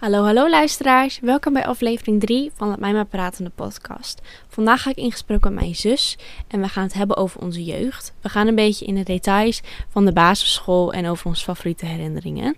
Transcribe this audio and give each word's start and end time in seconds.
Hallo, 0.00 0.24
hallo 0.24 0.48
luisteraars. 0.48 1.18
Welkom 1.20 1.52
bij 1.52 1.66
aflevering 1.66 2.20
3 2.20 2.50
van 2.54 2.70
het 2.70 2.80
Mij 2.80 2.92
Maar 2.92 3.06
Pratende 3.06 3.50
podcast. 3.54 4.20
Vandaag 4.48 4.82
ga 4.82 4.90
ik 4.90 4.96
in 4.96 5.10
gesprek 5.10 5.44
met 5.44 5.52
mijn 5.52 5.74
zus 5.74 6.18
en 6.48 6.60
we 6.60 6.68
gaan 6.68 6.82
het 6.82 6.92
hebben 6.92 7.16
over 7.16 7.40
onze 7.40 7.64
jeugd. 7.64 8.14
We 8.20 8.28
gaan 8.28 8.46
een 8.46 8.54
beetje 8.54 8.86
in 8.86 8.94
de 8.94 9.02
details 9.02 9.60
van 9.88 10.04
de 10.04 10.12
basisschool 10.12 10.92
en 10.92 11.06
over 11.06 11.26
onze 11.26 11.44
favoriete 11.44 11.86
herinneringen. 11.86 12.56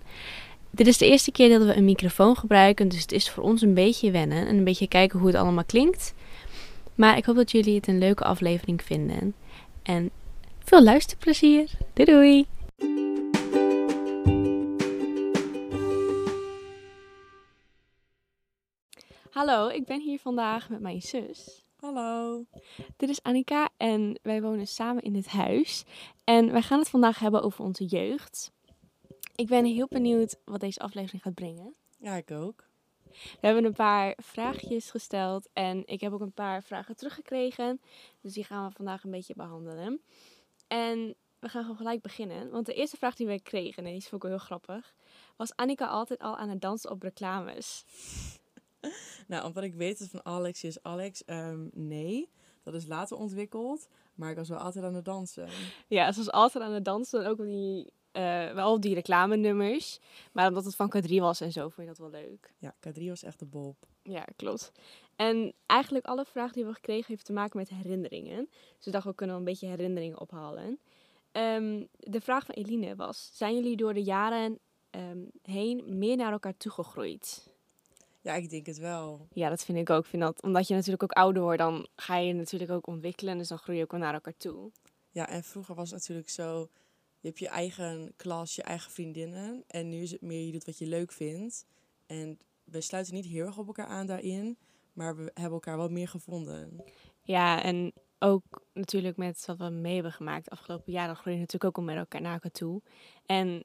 Dit 0.69 0.87
is 0.87 0.97
de 0.97 1.09
eerste 1.09 1.31
keer 1.31 1.49
dat 1.49 1.67
we 1.67 1.75
een 1.75 1.85
microfoon 1.85 2.37
gebruiken, 2.37 2.87
dus 2.87 3.01
het 3.01 3.11
is 3.11 3.29
voor 3.29 3.43
ons 3.43 3.61
een 3.61 3.73
beetje 3.73 4.11
wennen 4.11 4.47
en 4.47 4.57
een 4.57 4.63
beetje 4.63 4.87
kijken 4.87 5.19
hoe 5.19 5.27
het 5.27 5.37
allemaal 5.37 5.65
klinkt. 5.65 6.13
Maar 6.95 7.17
ik 7.17 7.25
hoop 7.25 7.35
dat 7.35 7.51
jullie 7.51 7.75
het 7.75 7.87
een 7.87 7.99
leuke 7.99 8.23
aflevering 8.23 8.81
vinden. 8.83 9.33
En 9.81 10.09
veel 10.63 10.83
luisterplezier. 10.83 11.69
Doei 11.93 12.11
doei! 12.11 12.45
Hallo, 19.33 19.67
ik 19.67 19.85
ben 19.85 20.01
hier 20.01 20.19
vandaag 20.19 20.69
met 20.69 20.79
mijn 20.79 21.01
zus. 21.01 21.63
Hallo. 21.75 22.45
Dit 22.97 23.09
is 23.09 23.23
Annika 23.23 23.69
en 23.77 24.19
wij 24.21 24.41
wonen 24.41 24.67
samen 24.67 25.03
in 25.03 25.13
dit 25.13 25.27
huis. 25.27 25.83
En 26.23 26.51
wij 26.51 26.61
gaan 26.61 26.79
het 26.79 26.89
vandaag 26.89 27.19
hebben 27.19 27.41
over 27.41 27.63
onze 27.63 27.85
jeugd. 27.85 28.51
Ik 29.35 29.47
ben 29.47 29.65
heel 29.65 29.87
benieuwd 29.89 30.39
wat 30.45 30.59
deze 30.59 30.79
aflevering 30.79 31.21
gaat 31.23 31.33
brengen. 31.33 31.75
Ja, 31.99 32.15
ik 32.15 32.31
ook. 32.31 32.63
We 33.11 33.37
hebben 33.39 33.65
een 33.65 33.73
paar 33.73 34.17
vraagjes 34.21 34.91
gesteld 34.91 35.49
en 35.53 35.83
ik 35.85 36.01
heb 36.01 36.13
ook 36.13 36.21
een 36.21 36.33
paar 36.33 36.63
vragen 36.63 36.95
teruggekregen. 36.95 37.81
Dus 38.21 38.33
die 38.33 38.43
gaan 38.43 38.67
we 38.67 38.75
vandaag 38.75 39.03
een 39.03 39.11
beetje 39.11 39.35
behandelen. 39.35 40.01
En 40.67 41.15
we 41.39 41.49
gaan 41.49 41.61
gewoon 41.61 41.77
gelijk 41.77 42.01
beginnen. 42.01 42.49
Want 42.49 42.65
de 42.65 42.73
eerste 42.73 42.97
vraag 42.97 43.15
die 43.15 43.27
we 43.27 43.41
kregen, 43.41 43.85
en 43.85 43.91
die 43.91 44.01
vond 44.01 44.13
ik 44.13 44.29
wel 44.29 44.37
heel 44.37 44.45
grappig, 44.45 44.93
was 45.35 45.55
Annika 45.55 45.87
altijd 45.87 46.19
al 46.19 46.37
aan 46.37 46.49
het 46.49 46.61
dansen 46.61 46.91
op 46.91 47.01
reclames? 47.01 47.85
Nou, 49.27 49.45
omdat 49.45 49.63
ik 49.63 49.73
weet 49.73 49.99
het 49.99 50.09
van 50.09 50.25
Alex 50.25 50.63
is 50.63 50.83
Alex, 50.83 51.25
ehm, 51.25 51.67
nee. 51.73 52.29
Dat 52.63 52.73
is 52.73 52.87
later 52.87 53.17
ontwikkeld. 53.17 53.87
Maar 54.15 54.29
ik 54.29 54.37
was 54.37 54.49
wel 54.49 54.57
altijd 54.57 54.85
aan 54.85 54.95
het 54.95 55.05
dansen. 55.05 55.47
Ja, 55.87 56.11
ze 56.11 56.17
was 56.17 56.31
altijd 56.31 56.63
aan 56.63 56.71
het 56.71 56.85
dansen. 56.85 57.23
En 57.23 57.29
ook 57.29 57.37
die, 57.37 57.93
eh, 58.11 58.53
wel 58.53 58.73
op 58.73 58.81
die 58.81 58.93
reclamenummers. 58.93 59.99
Maar 60.31 60.47
omdat 60.47 60.65
het 60.65 60.75
van 60.75 60.93
K3 60.97 61.19
was 61.19 61.41
en 61.41 61.51
zo, 61.51 61.61
vond 61.61 61.75
je 61.77 61.85
dat 61.85 61.97
wel 61.97 62.09
leuk. 62.09 62.53
Ja, 62.57 62.75
K3 62.79 63.07
was 63.07 63.23
echt 63.23 63.39
de 63.39 63.45
bob. 63.45 63.75
Ja, 64.03 64.25
klopt. 64.35 64.71
En 65.15 65.53
eigenlijk 65.65 66.05
alle 66.05 66.25
vragen 66.25 66.53
die 66.53 66.65
we 66.65 66.73
gekregen 66.73 67.05
heeft 67.07 67.25
te 67.25 67.33
maken 67.33 67.57
met 67.57 67.69
herinneringen. 67.69 68.49
Dus 68.75 68.85
we 68.85 68.91
dachten, 68.91 69.09
we 69.09 69.15
kunnen 69.15 69.35
wel 69.35 69.45
een 69.45 69.51
beetje 69.51 69.67
herinneringen 69.67 70.19
ophalen. 70.19 70.79
Ehm, 71.31 71.83
de 71.97 72.21
vraag 72.21 72.45
van 72.45 72.55
Eline 72.55 72.95
was, 72.95 73.29
zijn 73.33 73.55
jullie 73.55 73.75
door 73.75 73.93
de 73.93 74.03
jaren 74.03 74.59
ehm, 74.89 75.25
heen 75.41 75.97
meer 75.97 76.15
naar 76.15 76.31
elkaar 76.31 76.57
toegegroeid? 76.57 77.52
Ja, 78.23 78.33
ik 78.33 78.49
denk 78.49 78.65
het 78.65 78.77
wel. 78.77 79.27
Ja, 79.33 79.49
dat 79.49 79.63
vind 79.65 79.77
ik 79.77 79.89
ook. 79.89 80.03
Ik 80.03 80.09
vind 80.09 80.21
dat, 80.21 80.41
omdat 80.41 80.67
je 80.67 80.73
natuurlijk 80.73 81.03
ook 81.03 81.11
ouder 81.11 81.41
wordt, 81.41 81.59
dan 81.59 81.87
ga 81.95 82.17
je 82.17 82.33
natuurlijk 82.33 82.71
ook 82.71 82.87
ontwikkelen. 82.87 83.37
Dus 83.37 83.47
dan 83.47 83.57
groei 83.57 83.77
je 83.77 83.83
ook 83.83 83.91
wel 83.91 83.99
naar 83.99 84.13
elkaar 84.13 84.37
toe. 84.37 84.71
Ja, 85.11 85.29
en 85.29 85.43
vroeger 85.43 85.75
was 85.75 85.91
het 85.91 85.99
natuurlijk 85.99 86.29
zo... 86.29 86.69
Je 87.19 87.27
hebt 87.27 87.39
je 87.39 87.47
eigen 87.47 88.13
klas, 88.15 88.55
je 88.55 88.63
eigen 88.63 88.91
vriendinnen. 88.91 89.63
En 89.67 89.89
nu 89.89 90.01
is 90.01 90.11
het 90.11 90.21
meer, 90.21 90.45
je 90.45 90.51
doet 90.51 90.65
wat 90.65 90.77
je 90.77 90.85
leuk 90.85 91.11
vindt. 91.11 91.65
En 92.05 92.39
we 92.63 92.81
sluiten 92.81 93.13
niet 93.13 93.25
heel 93.25 93.45
erg 93.45 93.57
op 93.57 93.67
elkaar 93.67 93.87
aan 93.87 94.07
daarin. 94.07 94.57
Maar 94.93 95.15
we 95.15 95.31
hebben 95.33 95.53
elkaar 95.53 95.77
wel 95.77 95.89
meer 95.89 96.07
gevonden. 96.07 96.83
Ja, 97.21 97.63
en 97.63 97.93
ook 98.19 98.43
natuurlijk 98.73 99.17
met 99.17 99.45
wat 99.45 99.57
we 99.57 99.69
mee 99.69 99.93
hebben 99.93 100.11
gemaakt 100.11 100.49
afgelopen 100.49 100.91
jaar, 100.91 101.07
dan 101.07 101.15
groei 101.15 101.35
je 101.35 101.41
natuurlijk 101.41 101.77
ook 101.77 101.77
al 101.77 101.93
met 101.93 101.97
elkaar 101.97 102.21
naar 102.21 102.33
elkaar 102.33 102.51
toe. 102.51 102.81
En 103.25 103.63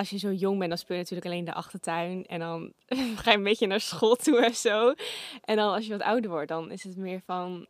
als 0.00 0.10
je 0.10 0.18
zo 0.18 0.32
jong 0.32 0.58
bent, 0.58 0.68
dan 0.68 0.78
speel 0.78 0.96
je 0.96 1.02
natuurlijk 1.02 1.30
alleen 1.30 1.44
de 1.44 1.54
achtertuin. 1.54 2.26
En 2.26 2.38
dan 2.38 2.72
ga 3.22 3.30
je 3.30 3.36
een 3.36 3.42
beetje 3.42 3.66
naar 3.66 3.80
school 3.80 4.16
toe 4.16 4.44
en 4.44 4.54
zo. 4.54 4.94
En 5.44 5.56
dan 5.56 5.72
als 5.74 5.86
je 5.86 5.92
wat 5.92 6.02
ouder 6.02 6.30
wordt, 6.30 6.48
dan 6.48 6.70
is 6.70 6.84
het 6.84 6.96
meer 6.96 7.20
van... 7.20 7.66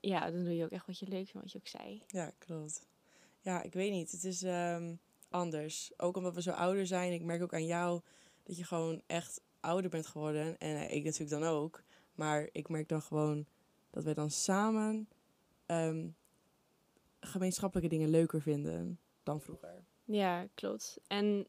Ja, 0.00 0.30
dan 0.30 0.44
doe 0.44 0.56
je 0.56 0.64
ook 0.64 0.70
echt 0.70 0.86
wat 0.86 0.98
je 0.98 1.08
leuk 1.08 1.28
vindt, 1.28 1.32
wat 1.32 1.52
je 1.52 1.58
ook 1.58 1.66
zei. 1.66 2.02
Ja, 2.06 2.32
klopt. 2.38 2.86
Ja, 3.40 3.62
ik 3.62 3.72
weet 3.72 3.90
niet. 3.90 4.10
Het 4.10 4.24
is 4.24 4.42
ehm, 4.42 4.94
anders. 5.28 5.90
Ook 5.96 6.16
omdat 6.16 6.34
we 6.34 6.42
zo 6.42 6.50
ouder 6.50 6.86
zijn. 6.86 7.12
Ik 7.12 7.22
merk 7.22 7.42
ook 7.42 7.54
aan 7.54 7.66
jou 7.66 8.00
dat 8.42 8.56
je 8.56 8.64
gewoon 8.64 9.02
echt 9.06 9.40
ouder 9.60 9.90
bent 9.90 10.06
geworden. 10.06 10.58
En 10.58 10.76
eh, 10.76 10.94
ik 10.94 11.04
natuurlijk 11.04 11.40
dan 11.40 11.50
ook. 11.50 11.82
Maar 12.14 12.48
ik 12.52 12.68
merk 12.68 12.88
dan 12.88 13.02
gewoon 13.02 13.46
dat 13.90 14.04
wij 14.04 14.14
dan 14.14 14.30
samen 14.30 15.08
ehm, 15.66 16.08
gemeenschappelijke 17.20 17.90
dingen 17.90 18.10
leuker 18.10 18.42
vinden 18.42 18.98
dan 19.22 19.40
vroeger. 19.40 19.84
Ja, 20.04 20.46
klopt. 20.54 20.98
En 21.06 21.46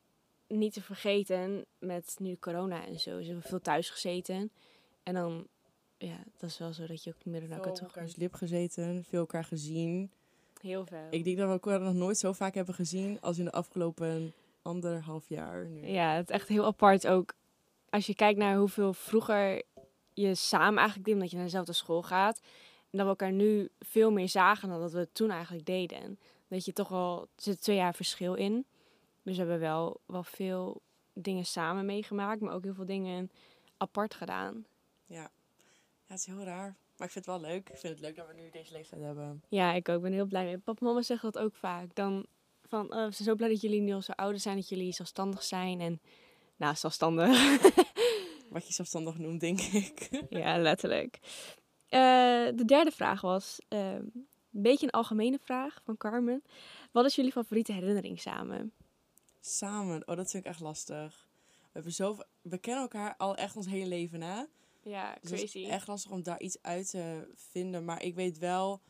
niet 0.58 0.74
te 0.74 0.82
vergeten, 0.82 1.66
met 1.80 2.16
nu 2.20 2.38
corona 2.40 2.86
en 2.86 3.00
zo, 3.00 3.22
zijn 3.22 3.40
we 3.40 3.48
veel 3.48 3.62
thuis 3.62 3.90
gezeten. 3.90 4.52
En 5.04 5.14
dan, 5.14 5.48
ja, 5.98 6.24
dat 6.38 6.50
is 6.50 6.58
wel 6.58 6.74
zo 6.74 6.86
dat 6.86 7.04
je 7.04 7.10
ook 7.10 7.26
meer 7.26 7.42
naar 7.42 7.58
elkaar 7.58 7.74
toe 7.74 7.88
elkaars 7.88 8.16
lip 8.16 8.34
gezeten, 8.34 9.04
veel 9.04 9.20
elkaar 9.20 9.44
gezien. 9.44 10.12
Heel 10.62 10.86
veel. 10.86 11.08
Ik 11.10 11.24
denk 11.24 11.38
dat 11.38 11.46
we 11.46 11.52
elkaar 11.52 11.80
nog 11.80 11.94
nooit 11.94 12.18
zo 12.18 12.34
vaak 12.34 12.54
hebben 12.54 12.76
gezien 12.76 13.22
als 13.22 13.38
in 13.38 13.46
de 13.46 13.52
afgelopen 13.52 14.34
anderhalf 14.62 15.30
jaar 15.30 15.66
nu. 15.66 15.88
Ja, 15.88 16.14
het 16.14 16.30
is 16.30 16.36
echt 16.36 16.48
heel 16.48 16.66
apart 16.66 17.08
ook. 17.08 17.34
Als 17.90 18.06
je 18.06 18.16
kijkt 18.16 18.40
naar 18.40 18.58
hoeveel 18.58 18.94
vroeger 18.94 19.64
je 20.14 20.36
samen 20.36 20.78
eigenlijk 20.78 21.06
deed, 21.06 21.14
omdat 21.14 21.30
je 21.30 21.36
naar 21.36 21.46
dezelfde 21.46 21.74
school 21.74 22.02
gaat. 22.02 22.40
En 22.92 22.98
dat 22.98 23.02
we 23.02 23.08
elkaar 23.08 23.32
nu 23.32 23.70
veel 23.80 24.12
meer 24.12 24.30
zagen 24.30 24.70
dan 24.70 24.80
dat 24.80 24.92
we 24.92 25.00
het 25.00 25.14
toen 25.16 25.32
eigenlijk 25.32 25.66
deden. 25.66 26.20
Dat 26.48 26.66
je 26.66 26.74
toch 26.74 26.88
wel, 26.88 27.22
er 27.22 27.44
zit 27.44 27.62
twee 27.62 27.76
jaar 27.76 27.96
verschil 27.96 28.34
in. 28.34 28.66
Dus 29.30 29.38
we 29.38 29.44
hebben 29.44 29.70
wel, 29.70 30.02
wel 30.06 30.24
veel 30.24 30.82
dingen 31.14 31.46
samen 31.46 31.86
meegemaakt, 31.86 32.42
maar 32.42 32.54
ook 32.54 32.64
heel 32.64 32.74
veel 32.74 32.86
dingen 32.86 33.32
apart 33.78 34.14
gedaan. 34.14 34.66
Ja, 35.06 35.32
het 36.06 36.20
is 36.20 36.26
heel 36.26 36.44
raar. 36.44 36.76
Maar 36.98 37.08
ik 37.08 37.14
vind 37.14 37.26
het 37.26 37.36
wel 37.36 37.50
leuk. 37.50 37.70
Ik 37.70 37.78
vind 37.78 37.94
het 37.94 38.02
leuk 38.02 38.16
dat 38.16 38.28
we 38.28 38.34
nu 38.34 38.50
deze 38.50 38.74
leeftijd 38.74 39.02
hebben. 39.02 39.44
Ja, 39.48 39.74
ik 39.74 39.90
ook. 39.90 39.96
Ik 39.96 40.02
ben 40.02 40.12
heel 40.12 40.26
blij 40.26 40.46
mee. 40.46 40.58
Papa 40.58 40.80
en 40.80 40.86
mama 40.86 41.02
zeggen 41.02 41.32
dat 41.32 41.44
ook 41.44 41.56
vaak. 41.56 41.96
Dan 41.96 42.26
van, 42.68 42.86
oh, 42.86 43.06
we 43.06 43.12
zijn 43.12 43.28
zo 43.28 43.36
blij 43.36 43.50
dat 43.50 43.62
jullie 43.62 43.82
nu 43.82 43.94
al 43.94 44.02
zo 44.02 44.12
ouder 44.12 44.40
zijn, 44.40 44.56
dat 44.56 44.70
jullie 44.70 44.94
zelfstandig 44.94 45.44
zijn. 45.44 45.80
En, 45.80 46.02
nou, 46.56 46.76
zelfstandig. 46.76 47.28
Wat 48.50 48.68
je 48.68 48.74
zelfstandig 48.74 49.18
noemt, 49.18 49.40
denk 49.40 49.60
ik. 49.60 50.10
Ja, 50.30 50.58
letterlijk. 50.58 51.20
Eh, 51.88 52.00
de 52.56 52.64
derde 52.66 52.92
vraag 52.92 53.22
was 53.22 53.62
ehm, 53.68 54.04
een 54.54 54.62
beetje 54.62 54.86
een 54.86 54.92
algemene 54.92 55.40
vraag 55.40 55.82
van 55.84 55.98
Carmen. 55.98 56.44
Wat 56.92 57.06
is 57.06 57.16
jullie 57.16 57.32
favoriete 57.32 57.74
herinnering 57.74 58.22
samen? 58.22 58.74
Samen. 59.40 60.08
Oh, 60.08 60.16
dat 60.16 60.30
vind 60.30 60.44
ik 60.46 60.50
echt 60.50 60.60
lastig. 60.60 61.28
We, 61.48 61.70
hebben 61.72 61.94
zoveel... 61.94 62.26
we 62.42 62.58
kennen 62.58 62.82
elkaar 62.82 63.16
al 63.18 63.36
echt 63.36 63.56
ons 63.56 63.68
hele 63.68 63.88
leven, 63.88 64.22
hè? 64.22 64.44
Ja, 64.84 65.18
Dus 65.22 65.42
het 65.42 65.56
is 65.56 65.68
echt 65.68 65.88
lastig 65.88 66.12
om 66.12 66.24
daar 66.24 66.40
iets 66.40 66.58
uit 66.62 66.90
te 66.90 67.32
vinden. 67.36 67.86
Maar 67.86 68.04
ik 68.04 68.16
weet 68.16 68.38
wel, 68.38 68.82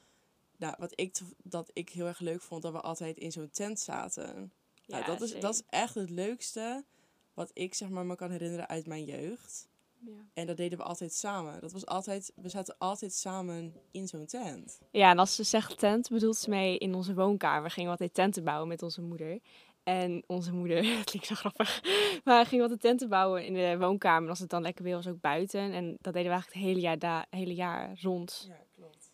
nou, 0.58 0.76
wat 0.78 0.92
ik, 0.96 1.20
dat 1.44 1.70
ik 1.74 1.90
heel 1.90 2.06
erg 2.06 2.20
leuk 2.20 2.42
vond, 2.42 2.62
dat 2.62 2.72
we 2.72 2.82
altijd 2.82 3.18
in 3.18 3.32
zo'n 3.32 3.50
tent 3.52 3.80
zaten. 3.80 4.54
Ja, 4.86 5.06
dat, 5.06 5.22
is, 5.22 5.40
dat 5.40 5.54
is 5.54 5.64
echt 5.70 5.96
het 5.96 6.10
leukste 6.10 6.86
wat 7.34 7.52
ik 7.54 7.74
zeg 7.74 7.90
maar 7.90 8.06
me 8.06 8.16
kan 8.16 8.32
herinneren 8.32 8.68
uit 8.68 8.88
mijn 8.88 9.06
jeugd. 9.06 9.68
Ja. 10.06 10.26
En 10.34 10.48
dat 10.48 10.58
deden 10.58 10.78
we 10.78 10.84
altijd 10.84 11.14
samen. 11.14 11.62
Dat 11.62 11.72
was 11.72 11.86
altijd, 11.86 12.32
we 12.36 12.50
zaten 12.50 12.76
altijd 12.78 13.14
samen 13.14 13.74
in 13.92 14.08
zo'n 14.08 14.26
tent. 14.26 14.80
ja, 14.92 15.12
en 15.12 15.20
als 15.20 15.36
ze 15.36 15.44
zegt 15.44 15.80
tent, 15.80 16.10
bedoelt 16.10 16.38
ze 16.38 16.50
mee 16.50 16.78
in 16.78 16.94
onze 16.94 17.14
woonkamer. 17.14 17.64
We 17.64 17.70
gingen 17.70 17.90
altijd 17.90 18.14
tenten 18.14 18.44
bouwen 18.44 18.68
met 18.68 18.84
onze 18.84 19.02
moeder. 19.02 19.40
En 19.90 20.24
onze 20.28 20.54
moeder, 20.54 20.86
het 20.98 21.10
klinkt 21.10 21.28
zo 21.28 21.36
grappig, 21.36 21.82
maar 22.24 22.44
we 22.44 22.50
gingen 22.50 22.64
altijd 22.64 22.82
tenten 22.82 23.10
bouwen 23.10 23.46
in 23.46 23.54
de 23.54 23.78
woonkamer. 23.80 24.24
En 24.24 24.30
als 24.30 24.40
het 24.40 24.50
dan 24.50 24.62
lekker 24.62 24.84
weer 24.84 24.96
was, 24.96 25.08
ook 25.08 25.22
buiten. 25.22 25.72
En 25.72 25.98
dat 26.02 26.14
deden 26.14 26.30
we 26.30 26.30
eigenlijk 26.30 26.54
het 26.54 26.64
hele 26.64 26.80
jaar, 26.80 27.00
da 27.00 27.26
hele 27.30 27.54
jaar 27.54 28.00
rond. 28.02 28.46
Ja, 28.48 28.66
klopt. 28.76 29.12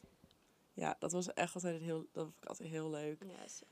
Ja, 0.73 0.95
dat 0.99 1.11
was 1.11 1.33
echt 1.33 1.55
altijd 1.55 1.81
heel, 1.81 2.05
dat 2.11 2.23
vond 2.23 2.37
ik 2.41 2.49
altijd 2.49 2.69
heel 2.69 2.89
leuk. 2.89 3.23
Ja, 3.23 3.67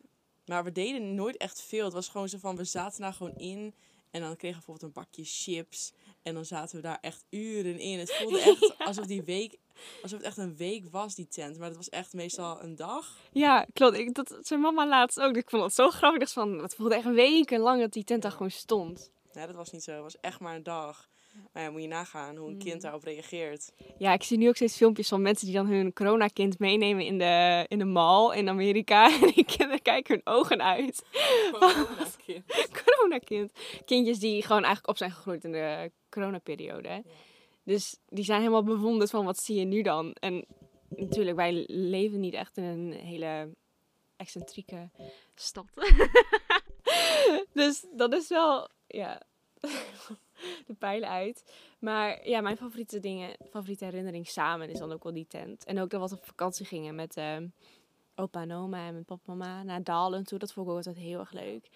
Maar 0.46 0.64
we 0.64 0.72
deden 0.72 1.16
nooit 1.16 1.38
echt 1.38 1.62
veel. 1.62 1.84
Het 1.84 1.94
was 1.94 2.08
gewoon 2.08 2.30
zo 2.30 2.38
van, 2.38 2.56
we 2.56 2.64
zaten 2.64 3.02
daar 3.02 3.14
gewoon 3.14 3.36
in. 3.36 3.76
En 4.12 4.22
dan 4.22 4.36
kregen 4.36 4.60
we 4.60 4.66
bijvoorbeeld 4.66 4.82
een 4.84 5.04
bakje 5.04 5.24
chips. 5.24 5.94
En 6.22 6.34
dan 6.34 6.46
zaten 6.46 6.76
we 6.76 6.82
daar 6.82 7.00
echt 7.02 7.26
uren 7.30 7.80
in. 7.80 8.00
Het 8.00 8.14
voelde 8.14 8.42
echt 8.52 8.78
alsof 8.78 9.06
die 9.06 9.24
week, 9.24 9.58
alsof 10.02 10.18
het 10.18 10.28
echt 10.28 10.38
een 10.38 10.56
week 10.56 10.86
was, 10.92 11.16
die 11.16 11.28
tent. 11.28 11.58
Maar 11.58 11.68
het 11.68 11.78
was 11.78 11.90
echt 11.90 12.14
meestal 12.14 12.64
een 12.64 12.76
dag. 12.76 13.18
Ja, 13.32 13.66
klopt. 13.74 13.98
Ik, 13.98 14.14
dat 14.14 14.38
zei 14.42 14.62
mama 14.62 14.88
laatst 14.88 15.20
ook. 15.20 15.36
Ik 15.36 15.50
vond 15.50 15.62
dat 15.62 15.74
zo 15.74 15.90
grappig. 15.90 16.32
Van, 16.32 16.62
het 16.62 16.76
voelde 16.76 16.96
echt 16.96 17.12
wekenlang 17.12 17.82
dat 17.82 17.92
die 17.92 18.04
tent 18.04 18.22
daar 18.22 18.32
gewoon 18.32 18.52
stond. 18.52 19.12
Nee, 19.34 19.46
dat 19.48 19.56
was 19.56 19.72
niet 19.72 19.84
zo. 19.84 19.92
Het 19.92 20.02
was 20.02 20.20
echt 20.20 20.40
maar 20.40 20.56
een 20.56 20.64
dag. 20.64 21.10
Maar 21.54 21.64
ja, 21.64 21.70
moet 21.72 21.82
je 21.82 21.88
nagaan 21.88 22.36
hoe 22.36 22.50
een 22.50 22.58
kind 22.58 22.82
daarop 22.82 23.04
reageert. 23.04 23.72
Ja, 23.98 24.14
ik 24.14 24.24
zie 24.24 24.38
nu 24.38 24.48
ook 24.48 24.56
steeds 24.56 24.78
filmpjes 24.78 25.08
van 25.08 25.22
mensen 25.22 25.46
die 25.46 25.56
dan 25.56 25.68
hun 25.68 25.94
coronakind 25.94 26.60
meenemen 26.60 27.06
in 27.06 27.18
de, 27.18 27.66
in 27.68 27.78
de 27.80 27.86
mall 27.86 28.38
in 28.38 28.50
Amerika. 28.50 29.06
En 29.22 29.32
die 29.32 29.46
kinderen 29.46 29.82
kijken 29.82 30.14
hun 30.14 30.34
ogen 30.36 30.62
uit. 30.64 31.04
Corona-kind. 31.52 32.44
Coronakind. 32.84 33.52
Kindjes 33.86 34.20
die 34.20 34.42
gewoon 34.42 34.58
eigenlijk 34.64 34.88
op 34.88 34.98
zijn 34.98 35.12
gegroeid 35.12 35.44
in 35.44 35.52
de 35.52 35.92
coronaperiode. 36.10 36.88
hè. 36.88 37.00
Dus 37.64 37.98
die 38.08 38.24
zijn 38.24 38.40
helemaal 38.40 38.64
bewonderd 38.64 39.10
van 39.10 39.26
wat 39.26 39.38
zie 39.38 39.60
je 39.60 39.66
nu 39.66 39.82
dan. 39.82 40.14
En 40.14 40.46
natuurlijk, 40.90 41.38
wij 41.38 41.66
leven 41.68 42.20
niet 42.20 42.34
echt 42.34 42.58
in 42.58 42.64
een 42.64 42.92
hele 42.92 43.50
excentrieke 44.16 44.90
stad. 45.36 45.66
dus 47.54 47.86
dat 47.96 48.14
is 48.14 48.28
wel, 48.28 48.70
ja. 48.88 49.22
de 50.68 50.74
pijlen 50.78 51.10
uit. 51.10 51.44
Maar 51.80 52.28
ja, 52.28 52.42
mijn 52.42 52.58
favoriete 52.58 53.00
dingen, 53.00 53.36
favoriete 53.50 53.86
herinnering 53.86 54.28
samen 54.28 54.70
is 54.70 54.80
dan 54.80 54.92
ook 54.92 55.04
wel 55.04 55.14
die 55.14 55.28
tent. 55.28 55.64
En 55.64 55.80
ook 55.80 55.90
dat 55.90 56.10
we 56.10 56.16
op 56.16 56.26
vakantie 56.26 56.66
gingen 56.66 56.96
met 56.96 57.18
ehm, 57.18 57.48
opa 58.16 58.42
en 58.42 58.52
oma 58.52 58.86
en 58.88 58.92
mijn 58.94 59.06
papa 59.06 59.32
en 59.32 59.38
mama 59.38 59.64
naar 59.64 59.84
Dalen 59.84 60.24
toe. 60.24 60.40
Dat 60.40 60.54
vond 60.54 60.66
ik 60.66 60.72
ook 60.72 60.78
altijd 60.78 60.98
heel 60.98 61.20
erg 61.20 61.32
leuk. 61.32 61.70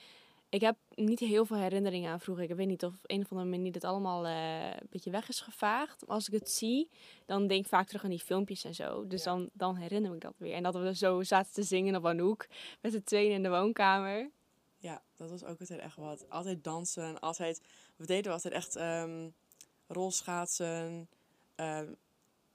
Ik 0.49 0.61
heb 0.61 0.77
niet 0.95 1.19
heel 1.19 1.45
veel 1.45 1.57
herinneringen 1.57 2.11
aan 2.11 2.19
vroeger. 2.19 2.49
Ik 2.49 2.55
weet 2.55 2.67
niet 2.67 2.83
of 2.83 2.94
op 2.94 2.99
een 3.03 3.21
of 3.21 3.31
andere 3.31 3.49
manier 3.49 3.71
dit 3.71 3.83
allemaal 3.83 4.25
eh, 4.25 4.69
een 4.69 4.88
beetje 4.89 5.11
weg 5.11 5.29
is 5.29 5.39
gevaagd. 5.41 6.01
Maar 6.05 6.15
als 6.15 6.27
ik 6.27 6.33
het 6.33 6.49
zie, 6.49 6.89
dan 7.25 7.47
denk 7.47 7.61
ik 7.63 7.69
vaak 7.69 7.88
terug 7.88 8.03
aan 8.03 8.09
die 8.09 8.19
filmpjes 8.19 8.63
en 8.63 8.75
zo. 8.75 9.07
Dus 9.07 9.23
Ja. 9.23 9.31
dan, 9.31 9.49
dan 9.53 9.75
herinner 9.75 10.13
ik 10.13 10.21
dat 10.21 10.33
weer. 10.38 10.53
En 10.53 10.63
dat 10.63 10.75
we 10.75 10.95
zo 10.95 11.23
zaten 11.23 11.53
te 11.53 11.63
zingen 11.63 11.95
op 11.95 12.05
Anouk 12.05 12.47
met 12.81 12.91
de 12.91 13.03
tweeën 13.03 13.31
in 13.31 13.44
de 13.44 13.49
woonkamer. 13.49 14.29
Ja, 14.77 15.01
dat 15.15 15.29
was 15.29 15.44
ook 15.44 15.59
altijd 15.59 15.79
echt 15.79 15.95
wat. 15.95 16.29
Altijd 16.29 16.63
dansen, 16.63 17.19
altijd... 17.19 17.61
We 17.95 18.05
deden 18.05 18.31
altijd 18.31 18.53
echt 18.53 18.75
ehm 18.75 19.29
rolschaatsen. 19.88 21.09
ehm, 21.55 21.94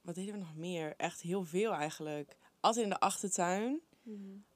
wat 0.01 0.15
deden 0.15 0.33
we 0.33 0.39
nog 0.39 0.55
meer? 0.55 0.93
Echt 0.97 1.21
heel 1.21 1.43
veel 1.43 1.71
eigenlijk. 1.73 2.37
Altijd 2.59 2.83
in 2.83 2.91
de 2.91 2.99
achtertuin. 2.99 3.81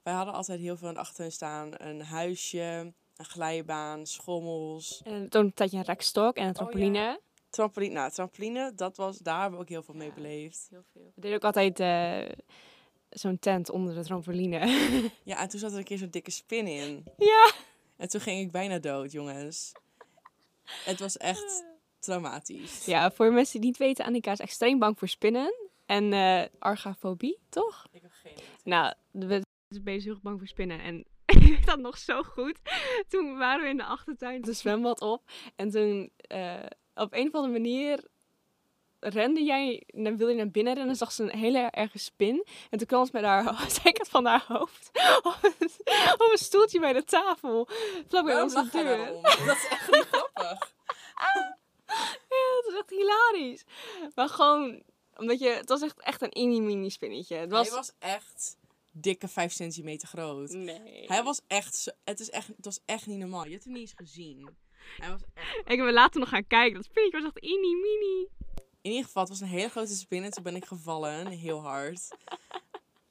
Wij 0.04 0.14
hadden 0.14 0.34
altijd 0.34 0.60
heel 0.60 0.78
veel 0.78 0.88
in 0.88 0.94
de 0.94 1.00
achtertuin 1.00 1.32
staan. 1.32 1.72
Een 1.78 2.02
huisje, 2.02 2.94
een 3.18 3.26
glijbaan, 3.26 4.06
schommels. 4.06 5.02
En 5.04 5.30
toen 5.30 5.46
een 5.46 5.54
tijdje 5.54 5.78
een 5.78 5.84
rekstok 5.84 6.36
en 6.36 6.48
een 6.48 6.54
trampoline. 6.54 7.20
Trampoline, 7.50 7.94
nou, 7.94 8.12
trampoline, 8.12 8.72
dat 8.76 8.98
was, 8.98 9.18
daar 9.18 9.42
hebben 9.42 9.60
we 9.60 9.64
ook 9.66 9.70
heel 9.72 9.84
veel 9.84 9.94
mee 9.96 10.12
beleefd. 10.14 10.68
Heel 10.70 10.84
veel. 10.94 11.12
We 11.16 11.22
deden 11.22 11.36
ook 11.38 11.44
altijd 11.44 11.80
eh, 11.80 12.38
zo'n 13.10 13.40
tent 13.40 13.70
onder 13.70 13.96
de 13.96 14.04
trampoline. 14.04 14.60
Ja, 15.24 15.38
en 15.38 15.48
toen 15.50 15.60
zat 15.60 15.72
er 15.72 15.78
een 15.78 15.84
keer 15.84 15.98
zo'n 15.98 16.10
dikke 16.10 16.32
spin 16.32 16.68
in. 16.68 17.04
ja. 17.18 17.52
En 17.98 18.10
toen 18.10 18.22
ging 18.22 18.40
ik 18.42 18.52
bijna 18.52 18.80
dood, 18.80 19.12
jongens. 19.12 19.72
Het 20.64 21.00
was 21.00 21.18
echt 21.18 21.64
traumatisch. 22.00 22.86
ja, 22.86 23.12
voor 23.12 23.34
mensen 23.34 23.60
die 23.60 23.70
niet 23.70 23.78
weten, 23.78 24.06
Annika 24.06 24.32
is 24.32 24.40
extreem 24.40 24.80
bang 24.80 25.00
voor 25.00 25.08
spinnen. 25.08 25.54
En 25.86 26.14
eh 26.14 26.44
argafobie, 26.60 27.40
toch? 27.50 27.88
Ik 27.92 28.02
heb 28.02 28.12
geen 28.12 28.32
idee. 28.34 28.46
Nou, 28.64 28.94
we 29.12 29.42
zijn 29.70 29.84
bezig 29.84 30.04
heel 30.04 30.20
bang 30.22 30.38
voor 30.38 30.48
spinnen. 30.48 30.80
En 30.82 31.06
ik 31.48 31.56
weet 31.56 31.66
dat 31.66 31.80
nog 31.80 31.98
zo 31.98 32.24
goed. 32.24 32.60
Toen 33.08 33.38
waren 33.38 33.64
we 33.64 33.70
in 33.70 33.78
de 33.78 33.84
achtertuin, 33.84 34.42
de 34.42 34.54
zwembad 34.54 35.02
op. 35.02 35.24
En 35.56 35.70
toen, 35.70 36.12
eh, 36.18 36.66
op 36.96 37.14
een 37.14 37.28
of 37.28 37.34
andere 37.34 37.54
manier, 37.54 38.04
rende 39.00 39.44
jij, 39.44 39.84
dan 39.88 40.18
wilde 40.18 40.32
je 40.32 40.38
naar 40.38 40.52
binnen 40.52 40.74
rennen, 40.74 40.96
zag 40.96 41.12
ze 41.12 41.24
een 41.24 41.40
hele 41.40 41.60
erge 41.60 41.98
spin. 41.98 42.46
En 42.70 42.78
toen 42.78 42.88
kwam 42.88 43.06
ze 43.06 43.12
met 43.14 43.24
haar 43.24 43.66
zijkant 43.84 44.10
van 44.10 44.26
haar 44.26 44.46
hoofd 44.48 44.90
op 45.24 45.38
een, 45.42 45.70
op 46.14 46.28
een 46.32 46.38
stoeltje 46.38 46.80
bij 46.80 46.94
de 46.94 47.04
tafel. 47.04 47.68
Vlak 48.08 48.26
bij 48.26 48.42
onze 48.42 48.70
deur. 48.72 49.22
Dat 49.22 49.56
is 49.56 49.68
echt 49.70 49.92
niet 49.92 50.08
grappig. 50.12 50.60
Ja, 52.30 52.62
dat 52.62 52.72
is 52.72 52.78
echt 52.80 52.90
hilarisch. 52.90 53.64
Maar 54.16 54.30
gewoon, 54.30 54.84
omdat 55.16 55.40
je, 55.40 55.50
het 55.50 55.70
was 55.70 55.82
echt, 55.82 56.02
echt 56.02 56.22
een 56.22 56.32
mini-mini 56.34 56.90
spinnetje. 56.90 57.36
Het 57.36 57.52
was... 57.52 57.68
Hij 57.68 57.76
was 57.76 57.92
echt 58.00 58.58
dikke 59.02 59.28
5 59.28 59.52
centimeter 59.54 60.08
groot. 60.08 60.50
Nee. 60.50 61.06
Hij 61.08 61.24
was 61.24 61.42
echt, 61.48 61.76
zo- 61.76 61.92
het, 62.04 62.20
is 62.20 62.30
echt, 62.30 62.48
het 62.48 62.66
was 62.66 62.80
echt 62.86 63.06
niet 63.08 63.18
normaal. 63.18 63.46
Je 63.46 63.52
hebt 63.52 63.64
hem 63.64 63.74
niet 63.74 63.82
eens 63.82 63.94
gezien. 63.96 64.50
Hij 64.98 65.10
was 65.10 65.22
echt... 65.34 65.58
Ik 65.72 65.78
heb 65.78 65.90
later 65.92 66.20
nog 66.20 66.30
gaan 66.30 66.48
kijken. 66.48 66.74
Dat 66.76 66.84
spinnetje 66.86 67.22
was 67.22 67.32
echt 67.34 67.42
mini-mini. 67.44 68.28
In 68.82 68.92
ieder 68.92 69.06
geval, 69.06 69.22
het 69.24 69.32
was 69.32 69.42
een 69.42 69.48
hele 69.48 69.70
grote 69.70 69.96
spin 69.96 70.24
en 70.24 70.32
toen 70.32 70.44
ben 70.44 70.56
ik 70.56 70.66
gevallen, 70.66 71.28
heel 71.28 71.62
hard. 71.62 72.08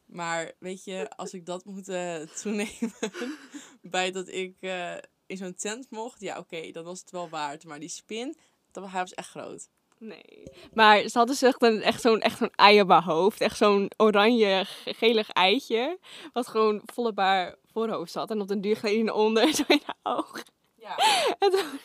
Maar 0.06 0.52
weet 0.58 0.84
je, 0.84 1.10
als 1.10 1.34
ik 1.34 1.46
dat 1.46 1.64
moet 1.64 1.88
eh, 1.88 2.20
toenemen 2.20 2.92
bij 3.82 4.10
dat 4.10 4.28
ik 4.28 4.56
eh, 4.60 4.96
in 5.26 5.36
zo'n 5.36 5.54
tent 5.54 5.90
mocht, 5.90 6.20
ja 6.20 6.38
oké, 6.38 6.70
dan 6.70 6.84
was 6.84 7.00
het 7.00 7.10
wel 7.10 7.28
waard. 7.28 7.64
Maar 7.64 7.80
die 7.80 7.88
spin, 7.88 8.36
dat, 8.70 8.90
hij 8.90 9.00
was 9.00 9.14
echt 9.14 9.28
groot. 9.28 9.68
Nee. 9.98 10.42
Maar 10.72 11.08
ze 11.08 11.18
hadden 11.18 11.36
echt, 11.40 11.62
een, 11.62 11.82
echt 11.82 12.00
zo'n 12.00 12.20
echt 12.20 12.38
zo'n 12.38 12.50
ei 12.54 12.80
op 12.80 12.88
haar 12.88 13.02
hoofd. 13.04 13.40
Echt 13.40 13.56
zo'n 13.56 13.90
oranje, 13.96 14.64
ge- 14.64 14.94
gelig 14.94 15.30
eitje. 15.30 15.98
Wat 16.32 16.46
gewoon 16.48 16.82
vol 16.84 17.06
op 17.06 17.18
haar 17.18 17.54
voorhoofd 17.72 18.12
zat. 18.12 18.30
En 18.30 18.40
op 18.40 18.48
den 18.48 18.60
duur 18.60 18.76
gleed 18.76 19.10
onder, 19.10 19.54
zo 19.54 19.62
in 19.68 19.80
haar 19.84 20.16
oog. 20.16 20.42
Ja. 20.74 20.96
En 21.38 21.50
toen- 21.50 21.78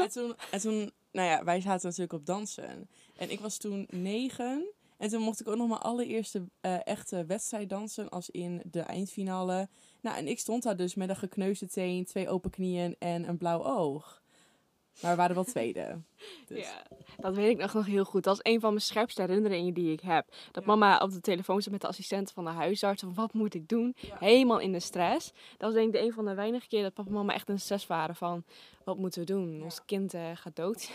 En 0.00 0.08
toen, 0.10 0.34
en 0.50 0.60
toen, 0.60 0.92
nou 1.12 1.28
ja, 1.28 1.44
wij 1.44 1.60
zaten 1.60 1.84
natuurlijk 1.88 2.12
op 2.12 2.26
dansen. 2.26 2.88
En 3.16 3.30
ik 3.30 3.40
was 3.40 3.56
toen 3.56 3.86
negen. 3.90 4.70
En 4.98 5.08
toen 5.08 5.22
mocht 5.22 5.40
ik 5.40 5.48
ook 5.48 5.56
nog 5.56 5.68
mijn 5.68 5.80
allereerste 5.80 6.42
eh, 6.60 6.86
echte 6.86 7.24
wedstrijd 7.26 7.68
dansen, 7.68 8.08
als 8.08 8.30
in 8.30 8.62
de 8.70 8.80
eindfinale. 8.80 9.68
Nou, 10.00 10.16
en 10.16 10.26
ik 10.28 10.38
stond 10.38 10.62
daar 10.62 10.76
dus 10.76 10.94
met 10.94 11.08
een 11.08 11.16
gekneusde 11.16 11.66
teen, 11.68 12.04
twee 12.04 12.28
open 12.28 12.50
knieën 12.50 12.96
en 12.98 13.28
een 13.28 13.38
blauw 13.38 13.64
oog. 13.64 14.22
Maar 15.02 15.10
we 15.10 15.16
waren 15.16 15.34
wel 15.34 15.44
tweede. 15.44 15.98
Dus. 16.46 16.58
Ja, 16.64 16.82
dat 17.16 17.34
weet 17.34 17.50
ik 17.50 17.58
nog, 17.58 17.74
nog 17.74 17.86
heel 17.86 18.04
goed. 18.04 18.24
Dat 18.24 18.34
is 18.42 18.52
een 18.52 18.60
van 18.60 18.70
mijn 18.70 18.82
scherpste 18.84 19.20
herinneringen 19.22 19.74
die 19.74 19.92
ik 19.92 20.00
heb. 20.00 20.26
Dat 20.52 20.64
Ja. 20.64 20.68
mama 20.70 20.98
op 20.98 21.10
de 21.10 21.20
telefoon 21.20 21.62
zat 21.62 21.72
met 21.72 21.80
de 21.80 21.86
assistent 21.86 22.32
van 22.32 22.44
de 22.44 22.50
huisarts. 22.50 23.02
Van 23.02 23.14
wat 23.14 23.32
moet 23.32 23.54
ik 23.54 23.68
doen? 23.68 23.94
Ja. 23.96 24.16
Helemaal 24.18 24.58
in 24.58 24.72
de 24.72 24.80
stress. 24.80 25.32
Dat 25.32 25.60
was 25.60 25.72
denk 25.72 25.86
ik 25.86 25.92
de 25.92 26.06
een 26.06 26.12
van 26.12 26.24
de 26.24 26.34
weinige 26.34 26.68
keer 26.68 26.82
dat 26.82 26.94
papa 26.94 27.08
en 27.08 27.14
mama 27.14 27.32
echt 27.34 27.48
in 27.48 27.54
de 27.54 27.60
stress 27.60 27.86
waren. 27.86 28.14
Van 28.16 28.44
wat 28.84 28.98
moeten 28.98 29.20
we 29.20 29.26
doen? 29.26 29.56
Ja. 29.56 29.62
Ons 29.64 29.84
kind 29.84 30.14
eh, 30.14 30.30
gaat 30.34 30.56
dood. 30.56 30.90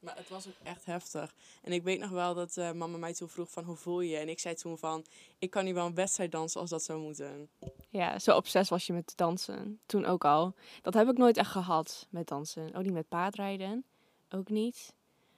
Maar 0.00 0.16
het 0.16 0.28
was 0.28 0.46
ook 0.46 0.54
echt 0.62 0.84
heftig. 0.84 1.34
En 1.62 1.72
ik 1.72 1.82
weet 1.82 2.00
nog 2.00 2.10
wel 2.10 2.34
dat 2.34 2.56
eh, 2.56 2.72
mama 2.72 2.96
mij 2.98 3.14
toen 3.14 3.28
vroeg 3.28 3.50
van 3.50 3.64
hoe 3.64 3.76
voel 3.76 4.00
je? 4.00 4.16
En 4.16 4.28
ik 4.28 4.38
zei 4.38 4.54
toen 4.54 4.78
van, 4.78 5.04
ik 5.38 5.50
kan 5.50 5.64
nu 5.64 5.74
wel 5.74 5.86
een 5.86 5.94
wedstrijd 5.94 6.32
dansen 6.32 6.60
als 6.60 6.70
dat 6.70 6.82
zou 6.82 7.00
moeten. 7.00 7.48
Ja, 7.88 8.18
zo 8.18 8.36
obsessief 8.36 8.68
was 8.70 8.86
je 8.86 8.92
met 8.92 9.12
dansen. 9.16 9.80
Toen 9.86 10.04
ook 10.04 10.24
al. 10.24 10.54
Dat 10.82 10.94
heb 10.94 11.08
ik 11.08 11.16
nooit 11.18 11.36
echt 11.36 11.50
gehad 11.50 12.06
met 12.10 12.28
dansen. 12.28 12.74
Ook 12.74 12.82
niet 12.82 12.92
met 12.92 13.08
paardrijden. 13.08 13.84
Ook 14.30 14.48
niet. 14.48 14.94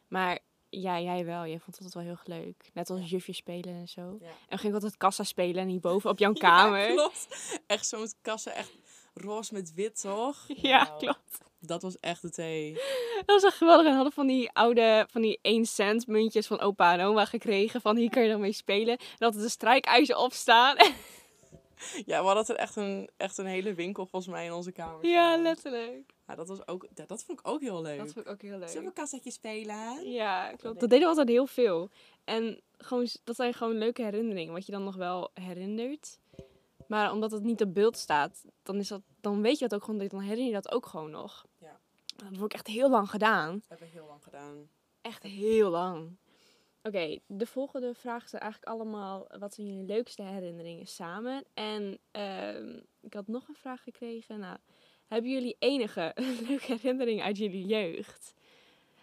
Maar 0.08 0.38
ja, 0.68 1.00
jij 1.00 1.24
wel. 1.24 1.46
Jij 1.46 1.58
vond 1.58 1.76
het 1.76 1.84
altijd 1.84 1.94
wel 2.06 2.16
heel 2.26 2.38
leuk. 2.44 2.70
Net 2.72 2.90
als 2.90 3.00
Ja. 3.00 3.06
jufje 3.06 3.32
spelen 3.32 3.74
en 3.74 3.88
zo. 3.88 4.16
Ja. 4.20 4.26
En 4.48 4.58
ging 4.58 4.74
altijd 4.74 4.96
kassa 4.96 5.24
spelen 5.24 5.62
en 5.62 5.68
hierboven 5.68 6.10
op 6.10 6.18
jouw 6.24 6.32
kamer. 6.32 6.88
Ja, 6.88 6.94
klopt. 6.94 7.28
Echt 7.66 7.86
zo'n 7.86 8.08
kassen, 8.22 8.54
echt 8.54 8.72
roze 9.14 9.52
met 9.54 9.74
wit, 9.74 10.00
toch? 10.00 10.44
Ja, 10.46 10.84
klopt. 10.84 11.38
Dat 11.66 11.82
was 11.82 11.98
echt 11.98 12.22
de 12.22 12.30
thee. 12.30 12.72
Dat 13.26 13.40
was 13.40 13.42
echt 13.42 13.56
geweldig. 13.56 13.84
En 13.84 13.90
we 13.90 13.96
hadden 13.96 14.12
van 14.12 14.26
die 14.26 14.50
oude, 14.52 15.06
van 15.10 15.22
die 15.22 15.38
1 15.42 15.66
cent 15.66 16.06
muntjes 16.06 16.46
van 16.46 16.60
opa 16.60 16.92
en 16.92 17.04
oma 17.04 17.24
gekregen. 17.24 17.80
Van 17.80 17.96
hier 17.96 18.10
kun 18.10 18.22
je 18.22 18.28
dan 18.28 18.40
mee 18.40 18.52
spelen. 18.52 18.98
En 18.98 19.16
dat 19.18 19.34
er 19.34 19.42
een 19.42 19.50
strijkijzer 19.50 20.16
op 20.16 20.32
staan. 20.32 20.76
Ja, 22.06 22.20
we 22.20 22.26
hadden 22.26 22.46
er 22.46 22.56
echt 22.56 22.76
een, 22.76 23.10
echt 23.16 23.38
een 23.38 23.46
hele 23.46 23.74
winkel 23.74 24.06
volgens 24.06 24.32
mij 24.32 24.44
in 24.44 24.52
onze 24.52 24.72
kamer. 24.72 25.06
ja, 25.06 25.36
letterlijk. 25.36 26.14
Ja, 26.26 26.34
dat, 26.34 26.48
was 26.48 26.66
ook, 26.66 26.86
dat, 26.94 27.08
dat 27.08 27.24
vond 27.24 27.40
ik 27.40 27.48
ook 27.48 27.60
heel 27.60 27.82
leuk. 27.82 27.98
Dat 27.98 28.12
vond 28.12 28.26
ik 28.26 28.32
ook 28.32 28.42
heel 28.42 28.58
leuk. 28.58 28.68
Zullen 28.68 28.82
we 28.82 28.88
een 28.88 28.92
kassetje 28.92 29.30
spelen? 29.30 30.10
Ja, 30.10 30.52
klopt. 30.56 30.80
Dat 30.80 30.90
deden 30.90 31.00
we 31.00 31.08
altijd 31.08 31.28
heel 31.28 31.46
veel. 31.46 31.90
En 32.24 32.60
gewoon, 32.78 33.08
dat 33.24 33.36
zijn 33.36 33.54
gewoon 33.54 33.78
leuke 33.78 34.02
herinneringen, 34.02 34.52
wat 34.52 34.66
je 34.66 34.72
dan 34.72 34.84
nog 34.84 34.96
wel 34.96 35.30
herinnert. 35.34 36.18
Maar 36.86 37.12
omdat 37.12 37.30
het 37.30 37.42
niet 37.42 37.62
op 37.62 37.74
beeld 37.74 37.96
staat, 37.96 38.44
dan, 38.62 38.76
is 38.76 38.88
dat, 38.88 39.02
dan 39.20 39.42
weet 39.42 39.58
je 39.58 39.68
dat 39.68 39.74
ook 39.80 39.84
gewoon, 39.84 40.08
dan 40.08 40.20
herinner 40.20 40.46
je 40.46 40.52
dat 40.52 40.72
ook 40.72 40.86
gewoon 40.86 41.10
nog. 41.10 41.46
Dat 42.22 42.36
heb 42.36 42.44
ik 42.44 42.52
echt 42.52 42.66
heel 42.66 42.90
lang 42.90 43.10
gedaan. 43.10 43.54
Dat 43.54 43.68
hebben 43.68 43.86
we 43.86 43.92
heel 43.92 44.06
lang 44.06 44.22
gedaan. 44.22 44.68
Echt 45.00 45.22
heel 45.22 45.70
lang. 45.70 46.16
Oké, 46.82 47.18
de 47.26 47.46
volgende 47.46 47.94
vraag 47.94 48.28
zijn 48.28 48.42
eigenlijk 48.42 48.72
allemaal, 48.72 49.26
wat 49.38 49.54
zijn 49.54 49.66
jullie 49.66 49.86
leukste 49.86 50.22
herinneringen 50.22 50.86
samen? 50.86 51.44
En 51.54 51.98
ehm, 52.10 52.80
ik 53.00 53.14
had 53.14 53.26
nog 53.26 53.48
een 53.48 53.54
vraag 53.54 53.82
gekregen. 53.82 54.38
Nou, 54.38 54.58
hebben 55.06 55.30
jullie 55.30 55.56
enige 55.58 56.12
leuke 56.48 56.72
herinnering 56.72 57.22
uit 57.22 57.36
jullie 57.36 57.66
jeugd? 57.66 58.34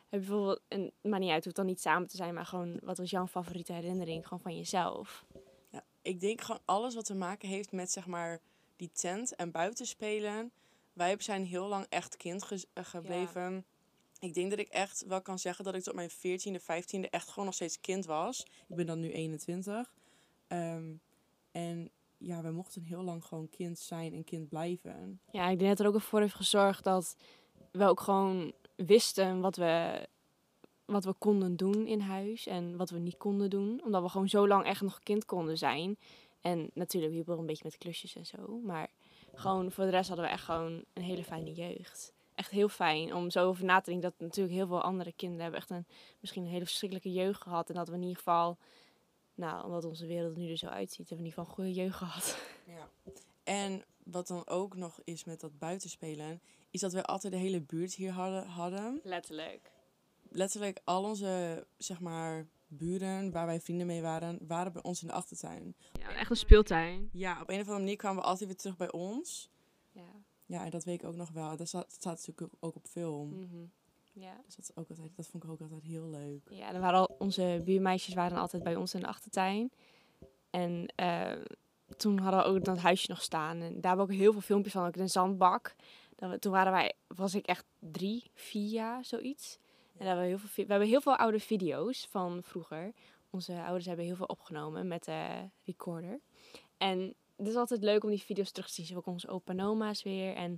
Heb 0.10 0.22
je 0.22 0.28
bijvoorbeeld, 0.28 0.62
en 0.68 0.92
maar 1.02 1.20
niet 1.20 1.30
uit, 1.30 1.36
het 1.36 1.44
hoeft 1.44 1.56
dan 1.56 1.66
niet 1.66 1.82
samen 1.82 2.08
te 2.08 2.16
zijn, 2.16 2.34
maar 2.34 2.46
gewoon, 2.46 2.80
wat 2.84 2.98
was 2.98 3.10
jouw 3.10 3.28
favoriete 3.28 3.74
herinnering 3.74 4.24
gewoon 4.24 4.40
van 4.40 4.58
jezelf? 4.58 5.26
Ja, 5.70 5.84
ik 6.02 6.20
denk 6.20 6.42
gewoon 6.42 6.62
alles 6.66 6.96
wat 6.96 7.06
te 7.06 7.16
maken 7.16 7.50
heeft 7.50 7.72
met 7.72 7.92
zeg 7.92 8.08
maar 8.08 8.42
die 8.76 8.92
tent 8.92 9.36
en 9.36 9.52
buitenspelen. 9.52 10.52
Wij 11.00 11.16
zijn 11.20 11.46
heel 11.46 11.68
lang 11.68 11.86
echt 11.90 12.18
kind 12.18 12.44
ge- 12.44 12.68
eh, 12.74 12.84
gebleven. 12.86 13.66
Ik 14.20 14.34
denk 14.34 14.50
dat 14.50 14.60
ik 14.60 14.68
echt 14.68 15.06
wel 15.08 15.22
kan 15.22 15.40
zeggen 15.40 15.66
dat 15.66 15.76
ik 15.76 15.84
tot 15.84 15.94
mijn 15.94 16.10
14e, 16.10 16.60
15e 16.60 17.10
echt 17.10 17.28
gewoon 17.30 17.46
nog 17.46 17.54
steeds 17.54 17.80
kind 17.80 18.06
was. 18.06 18.46
Ik 18.68 18.76
ben 18.76 18.86
dan 18.86 19.00
nu 19.00 19.12
21. 19.12 19.94
Ehm, 20.48 20.94
en 21.52 21.90
ja, 22.18 22.42
we 22.42 22.52
mochten 22.52 22.84
heel 22.84 23.02
lang 23.04 23.26
gewoon 23.26 23.50
kind 23.50 23.80
zijn 23.80 24.14
en 24.14 24.24
kind 24.24 24.50
blijven. 24.50 25.22
Ja, 25.32 25.50
ik 25.50 25.60
denk 25.60 25.78
dat 25.78 25.80
er 25.88 25.94
ook 25.94 26.02
voor 26.02 26.20
heeft 26.22 26.34
gezorgd 26.36 26.84
dat 26.84 27.16
we 27.72 27.86
ook 27.86 28.00
gewoon 28.00 28.54
wisten 28.76 29.40
wat 29.42 29.56
we, 29.56 30.08
wat 30.86 31.06
we 31.06 31.14
konden 31.14 31.56
doen 31.56 31.88
in 31.88 32.00
huis 32.00 32.48
en 32.48 32.78
wat 32.78 32.90
we 32.90 33.00
niet 33.00 33.18
konden 33.18 33.50
doen. 33.50 33.82
Omdat 33.84 34.02
we 34.02 34.10
gewoon 34.10 34.30
zo 34.30 34.48
lang 34.48 34.66
echt 34.66 34.82
nog 34.82 35.00
kind 35.00 35.26
konden 35.26 35.58
zijn. 35.58 35.98
En 36.42 36.70
natuurlijk, 36.74 37.12
we 37.12 37.18
hielpen 37.18 37.32
wel 37.32 37.40
een 37.42 37.46
beetje 37.46 37.64
met 37.66 37.78
klusjes 37.78 38.16
en 38.16 38.26
zo. 38.26 38.60
Maar 38.64 38.90
gewoon 39.40 39.72
voor 39.72 39.84
de 39.84 39.90
rest 39.90 40.08
hadden 40.08 40.26
we 40.26 40.32
echt 40.32 40.44
gewoon 40.44 40.84
een 40.94 41.04
hele 41.04 41.24
fijne 41.24 41.54
jeugd. 41.54 42.14
Echt 42.36 42.52
heel 42.52 42.70
fijn 42.70 43.14
om 43.14 43.30
zo 43.30 43.48
over 43.48 43.66
na 43.66 43.80
te 43.80 43.90
denken 43.90 44.10
dat 44.10 44.28
natuurlijk 44.28 44.56
heel 44.56 44.68
veel 44.68 44.82
andere 44.82 45.14
kinderen 45.14 45.42
hebben 45.42 45.60
echt 45.60 45.70
een, 45.70 45.86
misschien 46.20 46.44
een 46.44 46.50
hele 46.50 46.66
verschrikkelijke 46.66 47.12
jeugd 47.12 47.42
gehad. 47.42 47.70
En 47.70 47.76
dat 47.76 47.88
we 47.88 47.94
in 47.94 48.02
ieder 48.02 48.18
geval, 48.18 48.58
nou, 49.34 49.66
omdat 49.66 49.86
onze 49.86 50.06
wereld 50.06 50.36
er 50.36 50.42
nu 50.42 50.50
er 50.52 50.58
zo 50.58 50.68
uitziet, 50.68 51.10
hebben 51.10 51.18
we 51.18 51.24
in 51.24 51.30
ieder 51.30 51.40
geval 51.40 51.50
een 51.50 51.56
goede 51.56 51.82
jeugd 51.82 51.98
gehad. 51.98 52.42
Ja. 52.66 52.90
En 53.44 53.84
wat 54.04 54.28
dan 54.28 54.48
ook 54.48 54.76
nog 54.76 55.00
is 55.04 55.24
met 55.24 55.40
dat 55.40 55.60
buitenspelen, 55.60 56.42
is 56.72 56.80
dat 56.80 56.94
we 56.94 57.04
altijd 57.04 57.34
de 57.34 57.40
hele 57.40 57.62
buurt 57.62 57.94
hier 57.94 58.12
hadden. 58.12 58.48
hadden. 58.48 59.00
Letterlijk. 59.04 59.72
letterlijk 60.30 60.80
al 60.84 61.04
onze, 61.04 61.66
zeg 61.78 62.00
maar, 62.00 62.48
buren 62.70 63.32
waar 63.32 63.46
wij 63.46 63.62
vrienden 63.62 63.88
mee 63.88 64.02
waren, 64.02 64.40
waren 64.48 64.74
bij 64.74 64.84
ons 64.84 65.02
in 65.02 65.08
de 65.08 65.14
achtertuin. 65.14 65.76
Ja, 66.00 66.16
echt 66.16 66.30
een 66.30 66.36
speeltuin. 66.36 67.10
Ja, 67.12 67.42
op 67.42 67.50
een 67.50 67.60
of 67.60 67.62
andere 67.62 67.80
manier 67.80 67.96
kwamen 67.96 68.22
we 68.22 68.28
altijd 68.28 68.50
weer 68.50 68.58
terug 68.58 68.78
bij 68.78 68.92
ons. 68.92 69.50
Ja. 69.92 70.12
Ja, 70.46 70.64
en 70.66 70.70
dat 70.70 70.84
weet 70.84 71.02
ik 71.02 71.08
ook 71.08 71.16
nog 71.16 71.32
wel. 71.32 71.58
Dat 71.58 71.68
staat, 71.68 71.92
staat 71.92 72.28
natuurlijk 72.28 72.54
ook 72.60 72.76
op 72.76 72.86
film. 72.88 73.30
Mhm. 73.30 73.66
Ja. 74.14 74.42
Dus 74.46 74.56
dat, 74.56 74.66
is 74.70 74.76
ook 74.76 74.90
altijd, 74.90 75.16
dat 75.16 75.28
vond 75.28 75.44
ik 75.44 75.50
ook 75.50 75.62
altijd 75.62 75.84
heel 75.84 76.10
leuk. 76.10 76.42
Ja, 76.50 76.72
dan 76.72 76.82
waren 76.82 77.00
al, 77.00 77.16
onze 77.18 77.62
buurmeisjes 77.66 78.14
waren 78.14 78.38
altijd 78.38 78.64
bij 78.64 78.76
ons 78.76 78.94
in 78.94 79.00
de 79.00 79.08
achtertuin. 79.08 79.72
En 80.50 80.94
eh, 80.96 81.32
toen 81.98 82.20
hadden 82.20 82.40
we 82.40 82.46
ook 82.46 82.66
dat 82.66 82.78
huisje 82.78 83.10
nog 83.10 83.22
staan. 83.22 83.62
En 83.62 83.82
daar 83.82 83.88
hebben 83.88 84.08
we 84.08 84.14
ook 84.14 84.20
heel 84.20 84.32
veel 84.32 84.42
filmpjes 84.42 84.74
van, 84.74 84.88
ook 84.88 84.96
in 84.96 85.02
een 85.02 85.10
zandbak. 85.10 85.76
Toen 86.40 86.52
waren 86.52 86.72
wij, 86.72 86.94
was 87.08 87.36
ik 87.36 87.46
echt 87.46 87.66
drie, 87.80 88.32
vier 88.34 88.70
jaar, 88.70 89.06
zoiets. 89.06 89.60
En 90.00 90.18
we, 90.18 90.26
heel 90.26 90.38
veel, 90.38 90.66
we 90.66 90.72
hebben 90.72 90.88
heel 90.88 91.02
veel 91.02 91.16
oude 91.16 91.40
video's 91.40 92.08
van 92.10 92.44
vroeger. 92.44 92.94
Onze 93.30 93.62
ouders 93.62 93.86
hebben 93.86 94.06
heel 94.06 94.16
veel 94.16 94.26
opgenomen 94.26 94.88
met 94.88 95.04
de 95.04 95.50
recorder. 95.66 96.20
En 96.78 97.16
het 97.36 97.48
is 97.48 97.56
altijd 97.56 97.84
leuk 97.84 98.04
om 98.04 98.10
die 98.10 98.22
video's 98.22 98.52
terug 98.52 98.68
te 98.68 98.74
zien. 98.74 98.86
Zo 98.86 98.96
ook 98.96 99.06
onze 99.06 99.28
opa 99.28 99.52
en 99.52 99.62
oma's 99.62 100.04
weer. 100.04 100.36
En 100.36 100.52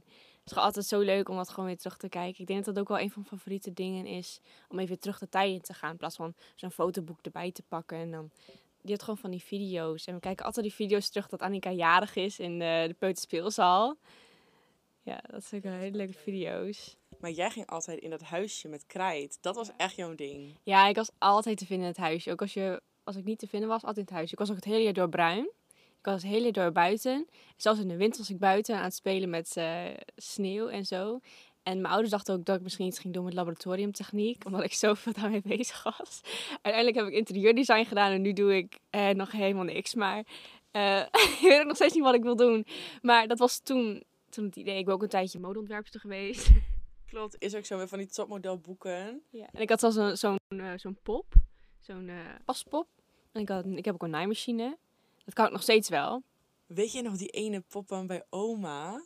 het 0.44 0.52
is 0.52 0.58
altijd 0.58 0.86
zo 0.86 1.00
leuk 1.00 1.30
om 1.30 1.36
dat 1.36 1.50
gewoon 1.50 1.66
weer 1.66 1.78
terug 1.78 1.98
te 1.98 2.10
kijken. 2.10 2.42
Ik 2.42 2.48
denk 2.48 2.66
dat 2.66 2.76
dat 2.76 2.84
ook 2.84 2.90
wel 2.90 3.00
een 3.00 3.12
van 3.12 3.22
mijn 3.22 3.36
favoriete 3.36 3.74
dingen 3.74 4.06
is. 4.06 4.40
Om 4.70 4.80
even 4.80 5.00
terug 5.00 5.20
de 5.20 5.30
tijd 5.30 5.54
in 5.54 5.62
te 5.62 5.74
gaan. 5.74 5.92
In 5.92 5.98
plaats 5.98 6.16
van 6.16 6.34
zo'n 6.56 6.72
fotoboek 6.72 7.20
erbij 7.22 7.52
te 7.52 7.64
pakken. 7.68 7.98
En 7.98 8.12
dan, 8.12 8.32
die 8.82 8.92
had 8.92 9.02
gewoon 9.04 9.18
van 9.18 9.32
die 9.32 9.44
video's. 9.44 10.06
En 10.06 10.14
we 10.14 10.20
kijken 10.20 10.46
altijd 10.46 10.66
die 10.66 10.76
video's 10.76 11.10
terug 11.10 11.28
dat 11.28 11.42
Annika 11.42 11.72
jarig 11.72 12.16
is 12.16 12.40
in 12.40 12.60
de, 12.60 12.84
de 12.88 12.96
Peuterspeelzaal. 12.98 13.98
Ja, 15.02 15.20
dat 15.28 15.46
zijn 15.46 15.64
ook 15.66 15.72
hele 15.72 15.98
leuke 15.98 16.14
video's. 16.14 16.98
Maar 17.22 17.32
jij 17.32 17.50
ging 17.50 17.68
altijd 17.68 18.00
in 18.00 18.10
dat 18.10 18.22
huisje 18.22 18.68
met 18.68 18.86
krijt. 18.86 19.38
Dat 19.42 19.56
was 19.56 19.70
echt 19.78 19.96
jouw 19.96 20.16
ding. 20.16 20.58
Ja, 20.64 20.88
ik 20.88 20.96
was 20.96 21.12
altijd 21.18 21.58
te 21.58 21.66
vinden 21.66 21.86
in 21.86 21.92
het 21.92 22.02
huisje. 22.02 22.32
Ook 22.32 22.42
als, 22.42 22.54
je, 22.54 22.82
als 23.04 23.16
ik 23.16 23.24
niet 23.24 23.40
te 23.40 23.48
vinden 23.48 23.70
was, 23.70 23.82
altijd 23.82 23.98
in 23.98 24.04
het 24.04 24.14
huisje. 24.14 24.34
Ik 24.34 24.40
was 24.40 24.50
ook 24.50 24.56
het 24.56 24.66
hele 24.66 24.84
jaar 24.84 24.94
door 24.94 25.10
bruin. 25.10 25.50
Ik 26.02 26.08
was 26.08 26.22
het 26.22 26.32
hele 26.32 26.44
jaar 26.44 26.52
door 26.52 26.72
buiten. 26.72 27.28
Zelfs 27.58 27.80
in 27.80 27.88
de 27.88 27.98
winter 27.98 28.20
was 28.20 28.30
ik 28.30 28.40
buiten 28.40 28.76
aan 28.76 28.84
het 28.84 28.94
spelen 28.94 29.30
met 29.30 29.58
eh, 29.58 29.86
sneeuw 30.16 30.68
en 30.68 30.86
zo. 30.86 31.20
En 31.64 31.82
mijn 31.82 31.94
ouders 31.94 32.12
dachten 32.12 32.36
ook 32.36 32.46
dat 32.46 32.56
ik 32.56 32.62
misschien 32.62 32.86
iets 32.86 33.00
ging 33.00 33.14
doen 33.14 33.24
met 33.24 33.34
laboratoriumtechniek. 33.34 34.44
Omdat 34.48 34.64
ik 34.64 34.74
zoveel 34.74 35.14
daarmee 35.14 35.42
bezig 35.46 35.84
was. 35.84 36.22
Uiteindelijk 36.50 36.96
heb 36.96 37.08
ik 37.08 37.14
interieurdesign 37.14 37.86
gedaan 37.86 38.12
en 38.12 38.22
nu 38.22 38.34
doe 38.34 38.56
ik 38.56 38.80
eh, 38.90 39.10
nog 39.10 39.32
helemaal 39.32 39.64
niks. 39.64 39.96
Maar 39.96 40.24
eh, 40.72 41.00
ik 41.40 41.40
weet 41.42 41.60
ook 41.60 41.66
nog 41.66 41.76
steeds 41.76 41.94
niet 41.94 42.04
wat 42.04 42.16
ik 42.16 42.24
wil 42.24 42.36
doen. 42.36 42.66
Maar 43.02 43.28
dat 43.28 43.40
was 43.40 43.60
toen, 43.60 44.04
toen 44.30 44.46
het 44.46 44.56
idee. 44.56 44.78
Ik 44.78 44.86
ben 44.86 44.94
ook 44.94 45.04
een 45.04 45.10
tijdje 45.10 45.40
modeontwerpster 45.40 46.00
geweest. 46.00 46.50
Klopt, 47.12 47.36
is 47.40 47.56
ook 47.56 47.66
zo 47.66 47.78
met 47.78 47.90
van 47.90 47.98
die 47.98 48.08
topmodelboeken. 48.08 49.22
Ja. 49.30 49.48
En 49.52 49.62
ik 49.62 49.70
had 49.70 49.80
zelfs 49.80 49.96
een- 49.96 50.18
zo'n 50.18 50.38
eh, 50.48 50.72
zo'n 50.76 50.98
pop, 51.04 51.34
zo'n 51.80 52.10
eh 52.10 52.16
paspop. 52.46 52.88
En 53.32 53.42
ik, 53.42 53.50
had, 53.50 53.66
ik 53.66 53.86
heb 53.86 53.94
ook 53.94 54.04
een 54.04 54.10
naaimachine. 54.10 54.78
Dat 55.26 55.34
kan 55.34 55.46
ik 55.46 55.52
nog 55.52 55.62
steeds 55.62 55.90
wel. 55.90 56.24
Weet 56.66 56.92
je 56.92 57.02
nog 57.02 57.18
die 57.18 57.28
ene 57.28 57.60
poppen 57.68 58.08
bij 58.08 58.26
oma? 58.30 59.04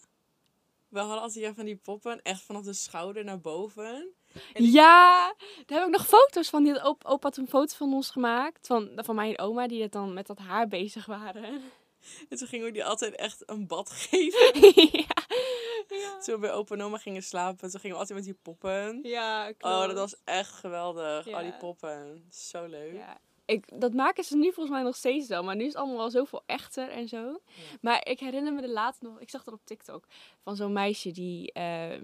We 0.88 1.00
hadden 1.00 1.22
altijd 1.22 1.46
ja, 1.46 1.54
van 1.54 1.66
die 1.66 1.76
poppen, 1.76 2.22
echt 2.22 2.42
vanaf 2.42 2.64
de 2.64 2.74
schouder 2.74 3.24
naar 3.24 3.40
boven. 3.42 4.14
Die- 4.54 4.72
Ja, 4.72 5.36
daar 5.66 5.78
heb 5.80 5.88
ik 5.88 5.94
nog 5.98 6.08
foto's 6.08 6.50
van. 6.50 6.64
Die 6.64 6.74
had 6.74 6.88
op, 6.88 7.06
opa 7.06 7.30
toen 7.30 7.48
foto's 7.48 7.76
van 7.76 7.94
ons 7.94 8.10
gemaakt. 8.10 8.68
Van, 8.68 8.90
van 8.96 9.16
mij 9.16 9.30
en 9.30 9.40
oma, 9.46 9.68
die 9.68 9.82
het 9.82 9.92
dan 9.92 10.14
met 10.14 10.28
dat 10.28 10.38
haar 10.40 10.68
bezig 10.68 11.06
waren. 11.06 11.62
En 12.30 12.38
toen 12.38 12.48
gingen 12.48 12.66
we 12.66 12.72
die 12.72 12.86
altijd 12.86 13.16
echt 13.16 13.44
een 13.50 13.68
bad 13.68 13.90
geven. 14.10 14.72
ja. 14.92 15.15
Ja. 16.00 16.20
Toen 16.20 16.36
we 16.36 16.42
bij 16.42 16.52
opa 16.54 16.76
en 16.76 16.82
oma 16.82 16.98
gingen 16.98 17.24
slapen, 17.24 17.70
toen 17.72 17.80
gingen 17.80 17.96
we 17.96 18.02
altijd 18.02 18.18
met 18.18 18.28
die 18.28 18.38
poppen. 18.42 19.00
ja, 19.04 19.52
Oh, 19.60 19.86
dat 19.88 19.94
was 19.98 20.16
echt 20.24 20.52
geweldig. 20.52 21.32
Al 21.32 21.42
die 21.42 21.54
poppen. 21.54 22.26
Zo 22.32 22.66
leuk. 22.66 22.94
Ja. 22.94 23.18
Ik, 23.46 23.80
dat 23.80 23.94
maken 23.94 24.24
ze 24.24 24.36
nu 24.38 24.44
volgens 24.44 24.70
mij 24.70 24.84
nog 24.84 24.96
steeds 24.96 25.28
wel. 25.28 25.44
Maar 25.44 25.56
nu 25.56 25.62
is 25.62 25.68
het 25.68 25.76
allemaal 25.78 25.98
wel 25.98 26.10
zoveel 26.10 26.44
echter 26.46 26.90
en 26.90 27.08
zo. 27.08 27.40
Maar 27.82 28.08
ik 28.08 28.20
herinner 28.20 28.54
me 28.54 28.62
de 28.62 28.70
laatst 28.70 29.02
nog... 29.02 29.20
Ik 29.20 29.30
zag 29.30 29.44
dat 29.44 29.54
op 29.54 29.62
TikTok. 29.64 30.06
Van 30.44 30.56
zo'n 30.56 30.74
meisje 30.74 31.12
die 31.12 31.52
eh, 31.52 32.02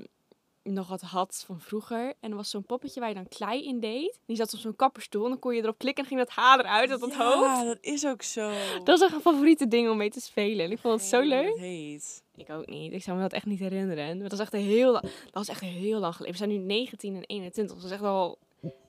nog 0.64 0.88
wat 0.88 1.02
had 1.02 1.44
van 1.46 1.60
vroeger. 1.60 2.14
En 2.20 2.30
er 2.30 2.36
was 2.36 2.50
zo'n 2.50 2.64
poppetje 2.64 3.00
waar 3.00 3.10
je 3.10 3.16
dan 3.16 3.28
klei 3.28 3.66
in 3.66 3.80
deed. 3.80 4.20
Die 4.26 4.36
zat 4.36 4.54
op 4.54 4.60
zo'n 4.60 4.76
kapperstoel. 4.76 5.24
En 5.24 5.30
dan 5.30 5.40
kon 5.40 5.56
je 5.56 5.62
erop 5.62 5.78
klikken 5.78 6.04
en 6.04 6.10
ging 6.10 6.20
dat 6.20 6.30
haar 6.30 6.60
eruit 6.60 6.90
uit 6.90 7.02
het 7.02 7.16
hoofd. 7.16 7.40
Ja, 7.46 7.64
dat 7.64 7.78
is 7.82 8.06
ook 8.06 8.22
zo. 8.22 8.52
Dat 8.84 8.98
is 8.98 9.04
echt 9.04 9.14
een 9.14 9.22
favoriete 9.22 9.68
ding 9.68 9.90
om 9.90 9.98
mee 9.98 10.10
te 10.10 10.22
spelen. 10.22 10.66
En 10.66 10.72
ik 10.72 10.80
vond 10.80 11.00
het 11.00 11.10
zo 11.10 11.22
leuk. 11.22 11.58
heet. 11.58 12.24
Ik 12.36 12.50
ook 12.50 12.68
niet. 12.68 12.94
Ik 12.94 13.04
zou 13.04 13.18
me 13.18 13.24
dat 13.24 13.34
echt 13.34 13.46
niet 13.46 13.60
herinneren. 13.60 14.20
Maar 14.20 14.30
dat 14.30 14.38
was 14.38 14.40
echt 14.40 14.52
heel, 14.52 14.94
dat 15.02 15.12
was 15.32 15.48
echt 15.48 15.62
heel 15.62 16.00
lang 16.00 16.16
geleden. 16.16 16.40
We 16.40 16.46
zijn 16.46 16.60
nu 16.60 16.66
19 16.66 17.16
en 17.16 17.24
21. 17.24 17.76
Dat 17.76 17.86
is 17.86 17.92
echt 17.92 18.04
al, 18.04 18.38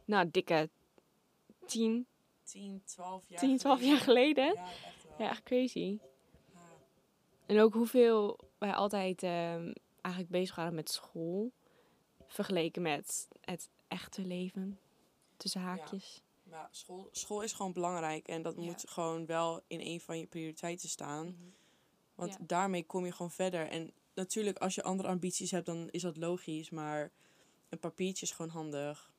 nou, 0.05 0.29
dikke 0.31 0.69
10, 1.67 2.07
10, 2.45 2.83
12 2.85 3.23
jaar 3.29 3.39
10 3.39 3.59
12 3.59 3.83
jaar 3.83 3.99
geleden. 3.99 4.45
Ja, 4.55 4.63
echt 4.63 5.05
wel. 5.05 5.15
Ja, 5.19 5.31
echt 5.31 5.43
crazy. 5.43 5.99
Ja. 6.53 6.61
En 7.47 7.61
ook 7.61 7.75
hoeveel 7.75 8.39
wij 8.59 8.73
altijd 8.73 9.23
ehm, 9.23 9.73
eigenlijk 10.01 10.29
bezig 10.29 10.57
waren 10.57 10.75
met 10.75 10.91
school. 10.91 11.53
Vergeleken 12.33 12.83
met 12.83 13.29
het 13.41 13.69
echte 13.89 14.23
leven. 14.23 14.79
Tussen 15.37 15.61
haakjes. 15.61 16.23
Maar 16.43 16.69
school, 16.71 17.09
school 17.13 17.41
is 17.43 17.53
gewoon 17.53 17.73
belangrijk 17.73 18.27
en 18.29 18.43
dat 18.43 18.55
Ja. 18.57 18.63
moet 18.63 18.85
gewoon 18.89 19.27
wel 19.27 19.61
in 19.67 19.81
een 19.81 20.01
van 20.01 20.19
je 20.19 20.27
prioriteiten 20.27 20.89
staan. 20.89 21.37
Want 22.15 22.33
Ja. 22.33 22.39
daarmee 22.47 22.85
kom 22.85 23.05
je 23.05 23.13
gewoon 23.13 23.31
verder. 23.31 23.69
En 23.69 23.93
natuurlijk, 24.15 24.59
als 24.59 24.75
je 24.75 24.83
andere 24.83 25.09
ambities 25.09 25.51
hebt, 25.51 25.67
dan 25.67 25.89
is 25.91 26.03
dat 26.03 26.17
logisch. 26.17 26.71
Maar 26.71 27.11
een 27.69 27.79
papiertje 27.79 28.27
is 28.27 28.33
gewoon 28.33 28.51
handig. 28.51 29.11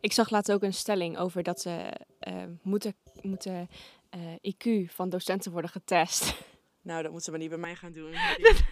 Ik 0.00 0.12
zag 0.12 0.30
laatst 0.30 0.52
ook 0.52 0.62
een 0.62 0.74
stelling 0.74 1.18
over 1.18 1.42
dat 1.42 1.60
ze 1.60 1.92
ehm, 2.18 2.52
moeten, 2.62 2.94
moeten 3.22 3.68
eh, 4.10 4.34
IQ 4.54 4.90
van 4.92 5.08
docenten 5.08 5.52
worden 5.52 5.70
getest. 5.70 6.34
Nou, 6.80 7.02
dat 7.02 7.10
moeten 7.12 7.24
ze 7.24 7.30
maar 7.30 7.40
niet 7.40 7.48
bij 7.48 7.58
mij 7.58 7.76
gaan 7.76 7.92
doen. 7.92 8.12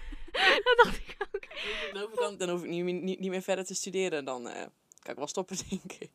dat 0.67 0.83
dacht 0.85 0.97
ik 0.97 1.17
ook. 1.67 1.93
dan, 1.93 2.03
hoef 2.03 2.13
ik 2.13 2.19
dan, 2.19 2.37
dan 2.37 2.49
hoef 2.49 2.63
ik 2.63 2.71
niet, 2.71 2.85
meer- 2.85 2.95
niet, 3.03 3.19
niet 3.21 3.31
meer 3.31 3.43
verder 3.43 3.65
te 3.65 3.75
studeren. 3.75 4.25
Dan 4.25 4.49
eh, 4.49 4.61
kan 4.99 5.13
ik 5.13 5.17
wel 5.17 5.27
stoppen, 5.27 5.57
denk 5.71 5.93
ik. 5.93 6.11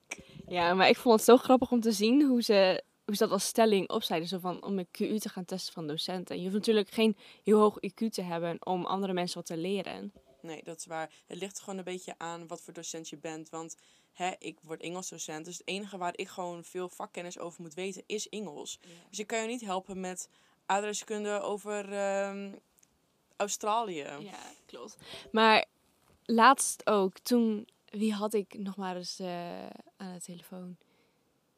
Ja, 0.48 0.74
maar 0.74 0.89
ik 0.89 0.98
vond 0.98 1.15
het 1.15 1.24
zo 1.25 1.38
grappig 1.38 1.72
om 1.72 1.79
te 1.81 1.91
zien 1.91 2.22
hoe 2.27 2.41
ze, 2.41 2.84
hoe 3.05 3.15
ze 3.15 3.24
dat 3.24 3.31
als 3.31 3.46
stelling 3.46 3.89
opzeiden. 3.89 4.29
Zo 4.29 4.39
van 4.39 4.63
om 4.63 4.79
een 4.79 4.88
QU 4.98 5.17
te 5.20 5.29
gaan 5.29 5.46
testen 5.46 5.74
van 5.74 5.88
docenten. 5.88 6.36
Je 6.38 6.41
hoeft 6.43 6.53
natuurlijk 6.55 6.89
geen 6.89 7.17
heel 7.43 7.60
hoog 7.60 7.77
IQ 7.88 8.10
te 8.10 8.22
hebben 8.22 8.65
om 8.65 8.86
andere 8.86 9.13
mensen 9.13 9.38
wat 9.38 9.46
te 9.46 9.58
leren. 9.58 10.13
Nee, 10.41 10.63
dat 10.63 10.77
is 10.77 10.86
waar. 10.86 11.12
Het 11.27 11.38
ligt 11.38 11.60
gewoon 11.60 11.77
een 11.77 11.84
beetje 11.84 12.13
aan 12.17 12.48
wat 12.48 12.62
voor 12.62 12.74
docent 12.74 13.10
je 13.10 13.17
bent. 13.17 13.50
Want 13.50 13.75
hè, 14.13 14.31
ik 14.39 14.58
word 14.62 14.81
Engels 14.81 15.10
docent. 15.10 15.46
Dus 15.46 15.58
het 15.58 15.67
enige 15.67 15.98
waar 15.98 16.13
ik 16.17 16.27
gewoon 16.27 16.63
veel 16.63 16.89
vakkennis 16.89 17.39
over 17.39 17.62
moet 17.62 17.74
weten 17.74 18.03
is 18.05 18.29
Engels. 18.29 18.79
Dus 19.10 19.20
ik 19.20 19.27
kan 19.27 19.41
je 19.41 19.48
niet 19.48 19.62
helpen 19.62 20.00
met 20.00 20.29
adreskunde 20.65 21.39
over 21.39 21.93
ehm, 21.93 22.51
Australië. 23.41 24.07
Ja, 24.19 24.39
klopt. 24.65 24.98
Maar 25.31 25.65
laatst 26.25 26.88
ook, 26.88 27.17
toen, 27.17 27.67
wie 27.89 28.13
had 28.13 28.33
ik 28.33 28.57
nog 28.57 28.75
maar 28.75 28.95
eens 28.95 29.19
eh, 29.19 29.65
aan 29.98 30.13
de 30.13 30.21
telefoon? 30.21 30.77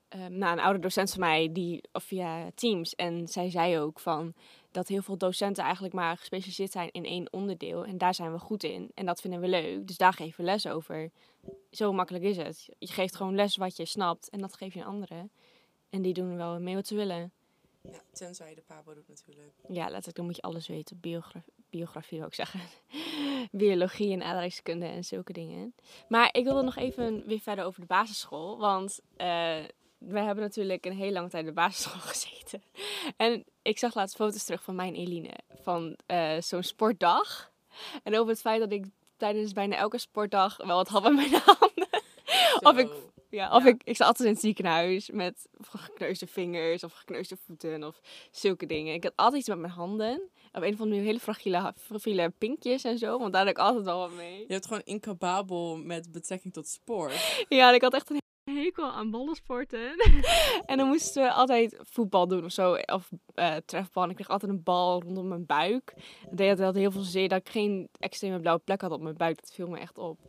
Ehm, 0.07 0.37
nou, 0.37 0.53
een 0.53 0.63
oude 0.63 0.79
docent 0.79 1.11
van 1.11 1.19
mij, 1.19 1.51
die, 1.51 1.83
of 1.91 2.03
via 2.03 2.51
Teams. 2.55 2.95
En 2.95 3.27
zij 3.27 3.49
zei 3.49 3.79
ook 3.79 3.99
van 3.99 4.33
dat 4.71 4.87
heel 4.87 5.01
veel 5.01 5.17
docenten 5.17 5.63
eigenlijk 5.63 5.93
maar 5.93 6.17
gespecialiseerd 6.17 6.71
zijn 6.71 6.91
in 6.91 7.05
één 7.05 7.33
onderdeel. 7.33 7.85
En 7.85 7.97
daar 7.97 8.13
zijn 8.13 8.31
we 8.31 8.39
goed 8.39 8.63
in. 8.63 8.91
En 8.93 9.05
dat 9.05 9.21
vinden 9.21 9.39
we 9.39 9.47
leuk. 9.47 9.87
Dus 9.87 9.97
daar 9.97 10.13
geven 10.13 10.37
we 10.37 10.51
les 10.51 10.67
over. 10.67 11.11
Zo 11.71 11.93
makkelijk 11.93 12.23
is 12.23 12.37
het. 12.37 12.69
Je 12.79 12.87
geeft 12.87 13.15
gewoon 13.15 13.35
les 13.35 13.55
wat 13.55 13.77
je 13.77 13.85
snapt. 13.85 14.29
En 14.29 14.39
dat 14.39 14.55
geef 14.55 14.73
je 14.73 14.83
aan 14.83 14.89
anderen. 14.93 15.31
En 15.89 16.01
die 16.01 16.13
doen 16.13 16.35
wel 16.35 16.59
mee 16.59 16.75
wat 16.75 16.87
ze 16.87 16.95
willen. 16.95 17.31
Ja, 17.81 18.01
tenzij 18.11 18.49
je 18.49 18.55
de 18.55 18.61
pabo 18.61 18.93
doet 18.93 19.07
natuurlijk. 19.07 19.53
Ja, 19.67 19.83
letterlijk, 19.83 20.15
dan 20.15 20.25
moet 20.25 20.35
je 20.35 20.41
alles 20.41 20.67
weten. 20.67 20.99
Biogra 20.99 21.43
biografie 21.77 22.17
wil 22.17 22.27
ik 22.27 22.33
zeggen. 22.33 22.59
Biologie 23.51 24.13
en 24.13 24.23
aardrijkskunde 24.23 24.85
en 24.85 25.03
zulke 25.03 25.33
dingen. 25.33 25.75
Maar 26.07 26.29
ik 26.31 26.43
wilde 26.43 26.61
nog 26.61 26.75
even 26.75 27.23
weer 27.25 27.39
verder 27.39 27.65
over 27.65 27.79
de 27.81 27.87
basisschool. 27.87 28.57
Want 28.57 28.99
eh 29.17 29.57
we 29.97 30.19
hebben 30.19 30.43
natuurlijk 30.43 30.85
een 30.85 30.93
hele 30.95 31.11
lange 31.11 31.29
tijd 31.29 31.43
op 31.43 31.49
de 31.49 31.61
basisschool 31.61 32.01
gezeten. 32.13 32.63
En 33.17 33.43
ik 33.61 33.77
zag 33.77 33.95
laatst 33.95 34.15
foto's 34.15 34.43
terug 34.43 34.63
van 34.63 34.75
mijn 34.75 34.93
Eline. 34.95 35.29
Van 35.61 35.97
eh, 36.05 36.41
zo'n 36.41 36.63
sportdag. 36.63 37.51
En 38.03 38.17
over 38.17 38.31
het 38.31 38.41
feit 38.41 38.59
dat 38.59 38.71
ik 38.71 38.85
tijdens 39.17 39.51
bijna 39.53 39.75
elke 39.75 39.97
sportdag 39.97 40.57
wel 40.57 40.75
wat 40.75 40.87
had 40.87 41.03
met 41.03 41.13
mijn 41.13 41.31
handen. 41.45 41.87
Of 42.59 42.77
ik. 42.77 42.89
Ja, 43.29 43.55
of 43.55 43.63
Ja. 43.63 43.69
ik, 43.69 43.81
ik 43.83 43.95
zat 43.95 44.07
altijd 44.07 44.27
in 44.27 44.33
het 44.33 44.43
ziekenhuis 44.43 45.09
met 45.09 45.47
gekneusde 45.61 46.27
vingers 46.27 46.83
of 46.83 46.93
gekneusde 46.93 47.37
voeten 47.45 47.83
of 47.83 47.99
zulke 48.31 48.65
dingen. 48.65 48.93
Ik 48.93 49.03
had 49.03 49.13
altijd 49.15 49.39
iets 49.39 49.49
met 49.49 49.57
mijn 49.59 49.73
handen. 49.73 50.29
Op 50.55 50.61
een 50.61 50.73
of 50.73 50.79
andere 50.79 50.89
manier 50.89 51.03
hele 51.03 51.19
fragiele, 51.19 51.73
fragiele 51.77 52.29
pinkjes 52.37 52.83
en 52.83 52.97
zo, 52.97 53.19
want 53.19 53.33
daar 53.33 53.41
had 53.41 53.51
ik 53.51 53.57
altijd 53.57 53.85
wel 53.85 53.99
wat 53.99 54.11
mee. 54.11 54.39
Je 54.39 54.53
hebt 54.53 54.65
gewoon 54.65 54.81
incapabel 54.83 55.77
met 55.77 56.11
betrekking 56.11 56.53
tot 56.53 56.67
sport. 56.67 57.13
Ja, 57.49 57.69
en 57.69 57.75
ik 57.75 57.81
had 57.81 57.93
echt 57.93 58.09
een 58.09 58.21
hekel 58.55 58.91
aan 58.91 59.11
ballensporten. 59.11 59.95
en 60.65 60.77
dan 60.77 60.87
moesten 60.87 61.23
we 61.23 61.31
altijd 61.31 61.79
voetbal 61.81 62.27
doen 62.27 62.45
of 62.45 62.51
zo, 62.51 62.73
of 62.73 63.09
eh 63.33 63.55
trefbal. 63.65 64.03
En 64.03 64.09
ik 64.09 64.15
kreeg 64.15 64.29
altijd 64.29 64.51
een 64.51 64.63
bal 64.63 65.01
rondom 65.01 65.27
mijn 65.27 65.45
buik. 65.45 65.93
Dat 66.29 66.37
deed 66.37 66.49
altijd 66.49 66.75
heel 66.75 66.91
veel 66.91 67.01
zeer 67.01 67.29
dat 67.29 67.39
ik 67.39 67.49
geen 67.49 67.89
extreme 67.99 68.39
blauwe 68.39 68.61
plek 68.61 68.81
had 68.81 68.91
op 68.91 69.01
mijn 69.01 69.17
buik. 69.17 69.39
Dat 69.41 69.53
viel 69.53 69.67
me 69.67 69.77
echt 69.79 69.97
op. 69.97 70.19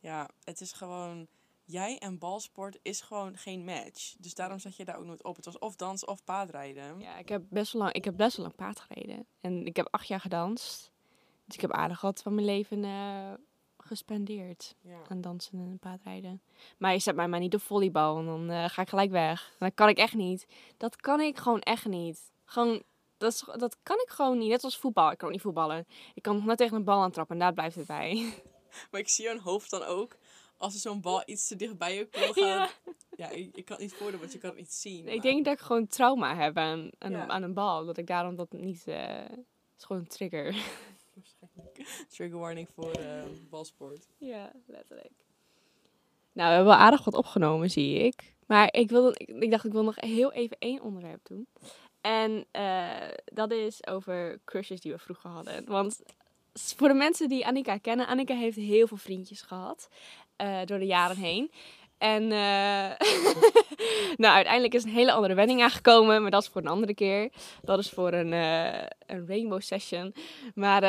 Ja, 0.00 0.28
het 0.44 0.60
is 0.60 0.72
gewoon 0.72 1.26
jij 1.72 1.98
en 1.98 2.18
balsport 2.18 2.78
is 2.82 3.00
gewoon 3.00 3.36
geen 3.36 3.64
match. 3.64 4.14
Dus 4.18 4.34
daarom 4.34 4.58
zat 4.58 4.76
je 4.76 4.84
daar 4.84 4.96
ook 4.98 5.04
nooit 5.04 5.24
op. 5.24 5.36
Het 5.36 5.44
was 5.44 5.58
of 5.58 5.76
dansen 5.76 6.08
of 6.08 6.24
paardrijden. 6.24 7.00
Ja, 7.00 7.18
ik 7.18 7.28
heb 7.28 7.42
best 7.50 7.72
wel 7.72 7.82
lang, 7.82 7.94
ik 7.94 8.04
heb 8.04 8.16
best 8.16 8.36
wel 8.36 8.46
lang 8.46 8.56
paard 8.58 8.80
gereden. 8.80 9.26
En 9.40 9.66
ik 9.66 9.76
heb 9.76 9.88
acht 9.90 10.06
jaar 10.08 10.20
gedanst. 10.20 10.90
Dus 11.44 11.54
ik 11.54 11.60
heb 11.60 11.72
aardig 11.72 12.00
wat 12.00 12.22
van 12.22 12.34
mijn 12.34 12.46
leven 12.46 12.84
eh, 12.84 13.32
gespendeerd 13.78 14.74
Ja. 14.80 14.98
aan 15.08 15.20
dansen 15.20 15.58
en 15.58 15.78
paardrijden. 15.80 16.42
Maar 16.78 16.92
je 16.92 16.98
zet 16.98 17.14
mij 17.16 17.28
maar 17.28 17.40
niet 17.40 17.54
op 17.54 17.62
volleybal 17.62 18.18
en 18.18 18.24
dan 18.26 18.50
eh, 18.50 18.64
ga 18.68 18.82
ik 18.82 18.88
gelijk 18.88 19.10
weg. 19.10 19.54
Dat 19.58 19.74
kan 19.74 19.88
ik 19.88 19.96
echt 19.98 20.14
niet. 20.14 20.46
Dat 20.76 20.96
kan 20.96 21.20
ik 21.20 21.38
gewoon 21.38 21.60
echt 21.60 21.86
niet. 21.86 22.32
Gewoon, 22.44 22.82
dat, 23.16 23.32
is, 23.32 23.44
dat 23.56 23.76
kan 23.82 23.96
ik 23.96 24.08
gewoon 24.10 24.38
niet. 24.38 24.48
Net 24.48 24.64
als 24.64 24.78
voetbal. 24.78 25.10
Ik 25.10 25.18
kan 25.18 25.26
ook 25.26 25.32
niet 25.34 25.42
voetballen. 25.42 25.86
Ik 26.14 26.22
kan 26.22 26.34
nog 26.36 26.44
net 26.44 26.56
tegen 26.58 26.76
een 26.76 26.84
bal 26.84 27.02
aantrappen 27.02 27.34
en 27.34 27.40
daar 27.40 27.52
blijft 27.52 27.76
het 27.76 27.86
bij. 27.86 28.32
Maar 28.90 29.00
ik 29.00 29.08
zie 29.08 29.24
jouw 29.24 29.38
hoofd 29.38 29.70
dan 29.70 29.82
ook. 29.82 30.16
Als 30.62 30.74
er 30.74 30.80
zo'n 30.80 31.00
bal 31.00 31.22
iets 31.26 31.48
te 31.48 31.56
dicht 31.56 31.78
bij 31.78 31.94
je 31.94 32.08
wil 32.10 32.32
gaan. 32.44 32.46
Ja. 32.46 32.70
Ja, 33.16 33.28
ik, 33.30 33.56
ik 33.56 33.64
kan 33.64 33.76
het 33.76 33.84
niet 33.84 33.94
voordoen, 33.94 34.20
want 34.20 34.32
je 34.32 34.38
kan 34.38 34.50
het 34.50 34.58
niet 34.58 34.72
zien. 34.72 35.08
Ik 35.08 35.22
denk 35.22 35.44
dat 35.44 35.54
ik 35.54 35.60
gewoon 35.60 35.86
trauma 35.86 36.36
heb 36.36 36.56
aan, 36.56 36.90
aan, 36.98 37.10
Ja. 37.10 37.26
aan 37.26 37.42
een 37.42 37.54
bal. 37.54 37.84
Dat 37.84 37.96
ik 37.96 38.06
daarom 38.06 38.36
dat 38.36 38.52
niet... 38.52 38.86
eh, 38.86 39.06
het 39.16 39.78
is 39.78 39.84
gewoon 39.84 40.02
een 40.02 40.08
trigger. 40.08 40.44
Waarschijnlijk. 41.14 42.04
Trigger 42.08 42.38
warning 42.38 42.68
voor 42.74 42.90
eh, 42.92 43.22
balsport. 43.50 44.06
Ja, 44.18 44.52
letterlijk. 44.66 45.12
Nou, 46.32 46.48
we 46.48 46.54
hebben 46.54 46.72
wel 46.72 46.82
aardig 46.82 47.04
wat 47.04 47.14
opgenomen, 47.14 47.70
zie 47.70 47.98
ik. 47.98 48.34
Maar 48.46 48.74
ik, 48.74 48.90
wilde, 48.90 49.14
ik, 49.18 49.28
ik 49.28 49.50
dacht, 49.50 49.64
ik 49.64 49.72
wil 49.72 49.84
nog 49.84 50.00
heel 50.00 50.32
even 50.32 50.56
één 50.58 50.80
onderwerp 50.80 51.20
doen. 51.26 51.46
En 52.00 52.46
eh, 52.50 53.08
dat 53.24 53.50
is 53.52 53.86
over 53.86 54.40
crushes 54.44 54.80
die 54.80 54.92
we 54.92 54.98
vroeger 54.98 55.30
hadden. 55.30 55.64
Want 55.66 56.00
voor 56.54 56.88
de 56.88 56.94
mensen 56.94 57.28
die 57.28 57.46
Annika 57.46 57.78
kennen, 57.78 58.06
Annika 58.06 58.34
heeft 58.34 58.56
heel 58.56 58.86
veel 58.86 58.96
vriendjes 58.96 59.42
gehad 59.42 59.88
eh, 60.42 60.60
door 60.64 60.78
de 60.78 60.86
jaren 60.86 61.16
heen. 61.16 61.50
En 61.98 62.22
eh, 62.22 63.08
nou, 64.22 64.34
uiteindelijk 64.34 64.74
is 64.74 64.84
een 64.84 64.90
hele 64.90 65.12
andere 65.12 65.34
wending 65.34 65.62
aangekomen, 65.62 66.22
maar 66.22 66.30
dat 66.30 66.42
is 66.42 66.48
voor 66.48 66.60
een 66.60 66.68
andere 66.68 66.94
keer. 66.94 67.32
Dat 67.60 67.78
is 67.78 67.90
voor 67.90 68.12
een, 68.12 68.32
eh, 68.32 68.86
een 69.06 69.26
rainbow 69.26 69.60
session. 69.60 70.14
Maar 70.54 70.80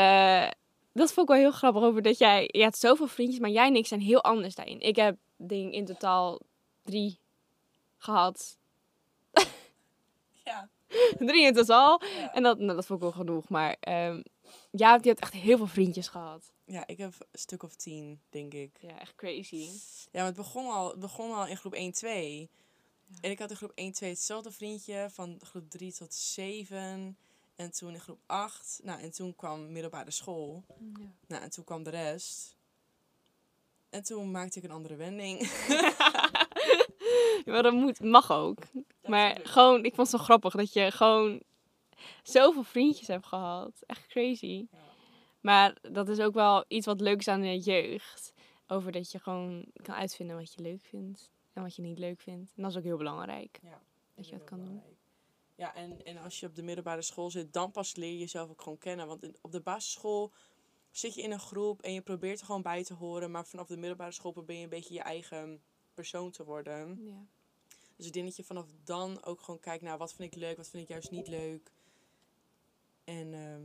dat 0.93 1.13
vond 1.13 1.29
ik 1.29 1.36
wel 1.36 1.43
heel 1.43 1.51
grappig 1.51 1.81
over 1.83 2.01
dat 2.01 2.17
jij, 2.17 2.50
je 2.51 2.62
hebt 2.62 2.77
zoveel 2.77 3.07
vriendjes, 3.07 3.39
maar 3.39 3.50
jij 3.50 3.67
en 3.67 3.75
ik 3.75 3.88
zijn 3.88 4.01
heel 4.01 4.24
anders 4.24 4.55
daarin. 4.55 4.79
Ik 4.79 4.95
heb 4.95 5.17
denk 5.36 5.74
in 5.74 5.86
totaal 5.86 6.39
drie 6.83 7.19
gehad. 7.98 8.57
Ja. 10.43 10.69
drie 11.29 11.45
in 11.45 11.53
totaal. 11.53 12.01
Ja. 12.03 12.33
En 12.33 12.43
dat, 12.43 12.60
nou, 12.60 12.75
dat 12.75 12.86
vond 12.86 13.00
ik 13.03 13.05
wel 13.05 13.25
genoeg. 13.25 13.50
Maar 13.50 13.75
ehm 13.79 14.22
ja, 14.75 14.99
je 15.01 15.07
hebt 15.07 15.19
echt 15.19 15.33
heel 15.33 15.57
veel 15.57 15.67
vriendjes 15.67 16.07
gehad. 16.07 16.51
ja, 16.65 16.87
ik 16.87 16.97
heb 16.97 17.13
een 17.31 17.39
stuk 17.39 17.63
of 17.63 17.75
tien, 17.75 18.21
denk 18.29 18.53
ik. 18.53 18.77
Ja, 18.81 18.99
echt 18.99 19.15
crazy. 19.15 19.69
Ja, 20.11 20.19
maar 20.19 20.25
het 20.25 20.35
begon 20.35 20.71
al, 20.71 20.89
het 20.89 20.99
begon 20.99 21.33
al 21.33 21.47
in 21.47 21.57
groep 21.57 21.73
1, 21.73 21.91
2. 21.91 22.49
En 23.21 23.31
ik 23.31 23.39
had 23.39 23.49
in 23.49 23.55
groep 23.55 23.71
1, 23.75 23.91
2 23.91 24.09
hetzelfde 24.09 24.51
vriendje 24.51 25.07
van 25.11 25.39
groep 25.41 25.69
3 25.69 25.93
tot 25.93 26.13
7. 26.13 27.17
En 27.55 27.71
toen 27.71 27.93
in 27.93 27.99
groep 27.99 28.19
8. 28.25 28.79
Nou, 28.83 29.01
en 29.01 29.11
toen 29.11 29.35
kwam 29.35 29.71
middelbare 29.71 30.11
school. 30.11 30.63
Nou, 31.27 31.43
en 31.43 31.49
toen 31.49 31.63
kwam 31.63 31.83
de 31.83 31.89
rest. 31.89 32.55
En 33.89 34.03
toen 34.03 34.31
maakte 34.31 34.57
ik 34.57 34.63
een 34.63 34.71
andere 34.71 34.95
wending. 34.95 35.39
Ja, 37.45 37.51
maar 37.51 37.63
dat 37.63 37.73
moet, 37.73 37.99
mag 37.99 38.31
ook. 38.31 38.57
Maar 39.05 39.39
gewoon, 39.43 39.83
ik 39.83 39.95
vond 39.95 40.11
het 40.11 40.19
zo 40.19 40.25
grappig 40.25 40.53
dat 40.55 40.73
je 40.73 40.91
gewoon 40.91 41.41
zoveel 42.24 42.63
vriendjes 42.63 43.07
hebt 43.07 43.25
gehad. 43.25 43.83
Echt 43.86 44.07
crazy. 44.07 44.67
Maar 45.41 45.77
dat 45.91 46.10
is 46.10 46.19
ook 46.19 46.33
wel 46.33 46.65
iets 46.67 46.86
wat 46.86 47.01
leuks 47.01 47.27
aan 47.27 47.41
de 47.41 47.60
jeugd. 47.60 48.33
Over 48.67 48.91
dat 48.91 49.12
je 49.12 49.19
gewoon 49.19 49.65
kan 49.83 49.95
uitvinden 49.95 50.36
wat 50.38 50.53
je 50.53 50.62
leuk 50.62 50.81
vindt 50.81 51.31
en 51.53 51.62
wat 51.62 51.75
je 51.75 51.81
niet 51.81 52.00
leuk 52.00 52.22
vindt. 52.22 52.51
En 52.55 52.62
dat 52.62 52.72
is 52.72 52.77
ook 52.77 52.83
heel 52.83 52.98
belangrijk. 52.98 53.60
Ja, 53.63 53.81
Dat 54.15 54.25
je 54.29 54.38
dat 54.38 54.43
kan 54.43 54.57
doen. 54.65 54.81
Ja, 55.55 55.75
en, 55.75 56.05
en 56.05 56.17
als 56.17 56.39
je 56.39 56.45
op 56.47 56.56
de 56.56 56.63
middelbare 56.63 57.01
school 57.01 57.30
zit, 57.32 57.54
dan 57.54 57.71
pas 57.71 57.95
leer 57.95 58.12
je 58.12 58.17
jezelf 58.17 58.49
ook 58.49 58.62
gewoon 58.62 58.77
kennen. 58.77 59.08
Want 59.08 59.23
in- 59.23 59.36
op 59.41 59.51
de 59.51 59.60
basisschool 59.62 60.32
zit 60.91 61.13
je 61.15 61.21
in 61.21 61.32
een 61.32 61.39
groep 61.39 61.82
en 61.82 61.93
je 61.93 62.01
probeert 62.01 62.39
er 62.39 62.45
gewoon 62.45 62.62
bij 62.62 62.84
te 62.84 62.93
horen. 62.93 63.32
Maar 63.32 63.45
vanaf 63.45 63.67
de 63.67 63.77
middelbare 63.77 64.12
school 64.12 64.32
probeer 64.32 64.58
je 64.58 64.63
een 64.63 64.69
beetje 64.69 64.93
je 64.93 65.01
eigen 65.01 65.62
persoon 65.93 66.32
te 66.32 66.43
worden. 66.43 66.99
Ja. 67.06 67.25
Dus 67.95 68.06
ik 68.06 68.13
denk 68.13 68.25
dat 68.25 68.36
je 68.36 68.43
vanaf 68.43 68.65
dan 68.84 69.23
ook 69.23 69.41
gewoon 69.41 69.60
kijkt 69.60 69.84
naar 69.84 69.97
wat 69.97 70.13
vind 70.13 70.34
ik 70.34 70.39
leuk, 70.39 70.58
wat 70.58 70.69
vind 70.69 70.84
ik 70.84 70.89
juist 70.89 71.12
niet 71.12 71.27
leuk. 71.27 71.71
En 73.03 73.33
ehm, 73.33 73.61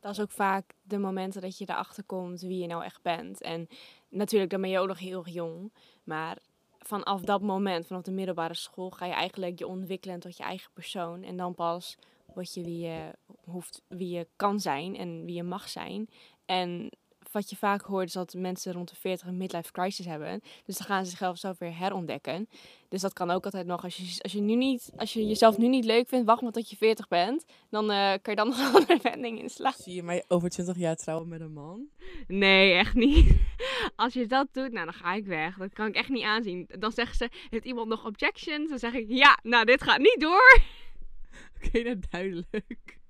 Dat 0.00 0.12
is 0.12 0.20
ook 0.20 0.30
vaak 0.30 0.74
de 0.82 0.98
momenten 0.98 1.40
dat 1.40 1.58
je 1.58 1.68
erachter 1.68 2.04
komt 2.04 2.40
wie 2.40 2.58
je 2.58 2.66
nou 2.66 2.84
echt 2.84 3.02
bent. 3.02 3.40
En 3.40 3.68
natuurlijk, 4.08 4.50
dan 4.50 4.60
ben 4.60 4.70
je 4.70 4.78
ook 4.78 4.88
nog 4.88 4.98
heel 4.98 5.28
jong. 5.28 5.72
Maar 6.02 6.38
vanaf 6.78 7.20
dat 7.20 7.42
moment, 7.42 7.86
vanaf 7.86 8.02
de 8.02 8.10
middelbare 8.10 8.54
school, 8.54 8.90
ga 8.90 9.06
je 9.06 9.12
eigenlijk 9.12 9.58
je 9.58 9.66
ontwikkelen 9.66 10.20
tot 10.20 10.36
je 10.36 10.42
eigen 10.42 10.70
persoon. 10.72 11.22
En 11.22 11.36
dan 11.36 11.54
pas 11.54 11.96
word 12.34 12.54
je 12.54 12.62
wie 12.62 12.78
je, 12.78 13.12
hoeft, 13.44 13.82
wie 13.86 14.08
je 14.08 14.28
kan 14.36 14.60
zijn 14.60 14.96
en 14.96 15.24
wie 15.24 15.34
je 15.34 15.42
mag 15.42 15.68
zijn. 15.68 16.08
En 16.44 16.90
wat 17.32 17.50
je 17.50 17.56
vaak 17.56 17.82
hoort 17.82 18.06
is 18.06 18.12
dat 18.12 18.34
mensen 18.34 18.72
rond 18.72 18.88
de 18.88 18.96
40 18.96 19.26
een 19.26 19.36
midlife 19.36 19.72
crisis 19.72 20.06
hebben. 20.06 20.42
Dus 20.64 20.76
dan 20.76 20.86
gaan 20.86 21.04
ze 21.04 21.10
zichzelf 21.10 21.38
zelf 21.38 21.58
weer 21.58 21.78
herontdekken. 21.78 22.48
Dus 22.88 23.00
dat 23.00 23.12
kan 23.12 23.30
ook 23.30 23.44
altijd 23.44 23.66
nog. 23.66 23.84
Als 23.84 23.96
je, 23.96 24.22
als 24.22 24.32
je, 24.32 24.40
nu 24.40 24.54
niet, 24.54 24.92
als 24.96 25.12
je 25.12 25.26
jezelf 25.26 25.58
nu 25.58 25.68
niet 25.68 25.84
leuk 25.84 26.08
vindt, 26.08 26.26
wacht 26.26 26.42
maar 26.42 26.52
tot 26.52 26.70
je 26.70 26.76
40 26.76 27.08
bent. 27.08 27.44
Dan 27.70 27.90
eh, 27.90 28.12
kan 28.22 28.34
je 28.34 28.34
dan 28.34 28.48
nog 28.48 28.58
een 28.58 28.74
andere 28.74 28.98
wending 29.02 29.38
inslaan. 29.38 29.72
zie 29.72 29.94
je 29.94 30.02
mij 30.02 30.24
over 30.28 30.48
20 30.48 30.76
jaar 30.76 30.96
trouwen 30.96 31.28
met 31.28 31.40
een 31.40 31.52
man? 31.52 31.86
Nee, 32.26 32.72
echt 32.72 32.94
niet. 32.94 33.36
Als 33.96 34.12
je 34.12 34.26
dat 34.26 34.48
doet, 34.52 34.72
nou 34.72 34.84
dan 34.84 34.94
ga 34.94 35.14
ik 35.14 35.26
weg. 35.26 35.56
Dat 35.56 35.72
kan 35.72 35.86
ik 35.86 35.94
echt 35.94 36.08
niet 36.08 36.24
aanzien. 36.24 36.68
Dan 36.78 36.92
zeggen 36.92 37.16
ze, 37.16 37.28
heeft 37.50 37.64
iemand 37.64 37.88
nog 37.88 38.06
objections? 38.06 38.68
Dan 38.68 38.78
zeg 38.78 38.92
ik, 38.92 39.06
ja, 39.08 39.38
nou 39.42 39.64
dit 39.64 39.82
gaat 39.82 39.98
niet 39.98 40.20
door. 40.20 40.60
Oké, 41.56 41.82
nou 41.82 42.00
duidelijk. 42.10 43.00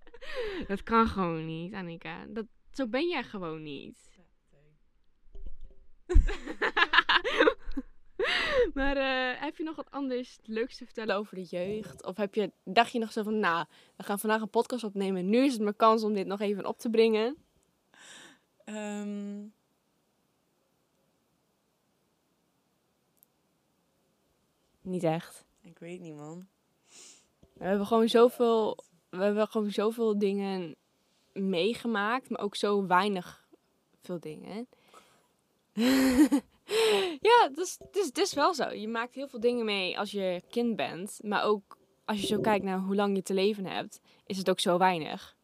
Dat 0.66 0.82
kan 0.82 1.06
gewoon 1.06 1.46
niet, 1.46 1.74
Annika. 1.74 2.26
Dat, 2.28 2.46
zo 2.72 2.86
ben 2.86 3.08
jij 3.08 3.22
gewoon 3.22 3.62
niet. 3.62 4.10
maar 8.74 8.96
eh, 8.96 9.40
heb 9.40 9.56
je 9.56 9.64
nog 9.64 9.76
wat 9.76 9.90
anders 9.90 10.38
leuks 10.44 10.76
te 10.76 10.84
vertellen 10.84 11.16
over 11.16 11.34
de 11.34 11.42
jeugd? 11.42 12.04
Of 12.04 12.16
heb 12.16 12.34
je, 12.34 12.52
dacht 12.64 12.92
je 12.92 12.98
nog 12.98 13.12
zo 13.12 13.22
van, 13.22 13.38
nou, 13.38 13.66
we 13.96 14.02
gaan 14.02 14.18
vandaag 14.18 14.40
een 14.40 14.50
podcast 14.50 14.84
opnemen. 14.84 15.28
Nu 15.28 15.44
is 15.44 15.52
het 15.52 15.62
mijn 15.62 15.76
kans 15.76 16.02
om 16.02 16.14
dit 16.14 16.26
nog 16.26 16.40
even 16.40 16.66
op 16.66 16.78
te 16.78 16.90
brengen. 16.90 17.36
Ehm, 18.64 19.40
Niet 24.82 25.02
echt. 25.02 25.44
ik 25.60 25.78
weet 25.78 26.00
niet, 26.00 26.16
man. 26.16 26.46
We 27.52 27.64
hebben 27.64 27.86
gewoon 27.86 28.08
zoveel, 28.08 28.78
we 29.08 29.22
hebben 29.22 29.48
gewoon 29.48 29.70
zoveel 29.70 30.18
dingen 30.18 30.76
meegemaakt, 31.32 32.30
maar 32.30 32.40
ook 32.40 32.56
zo 32.56 32.86
weinig 32.86 33.48
veel 34.02 34.20
dingen. 34.20 34.68
ja, 37.28 37.48
dat 37.48 37.58
is, 37.58 37.76
het 37.78 37.96
is, 37.96 38.06
het 38.06 38.18
is 38.18 38.34
wel 38.34 38.54
zo. 38.54 38.68
Je 38.70 38.88
maakt 38.88 39.14
heel 39.14 39.28
veel 39.28 39.40
dingen 39.40 39.64
mee 39.64 39.98
als 39.98 40.10
je 40.10 40.42
kind 40.50 40.76
bent, 40.76 41.18
maar 41.22 41.44
ook 41.44 41.78
als 42.04 42.20
je 42.20 42.26
zo 42.26 42.40
kijkt 42.40 42.64
naar 42.64 42.78
hoe 42.78 42.94
lang 42.94 43.16
je 43.16 43.22
te 43.22 43.34
leven 43.34 43.66
hebt, 43.66 44.00
is 44.26 44.36
het 44.38 44.50
ook 44.50 44.60
zo 44.60 44.78
weinig. 44.78 45.36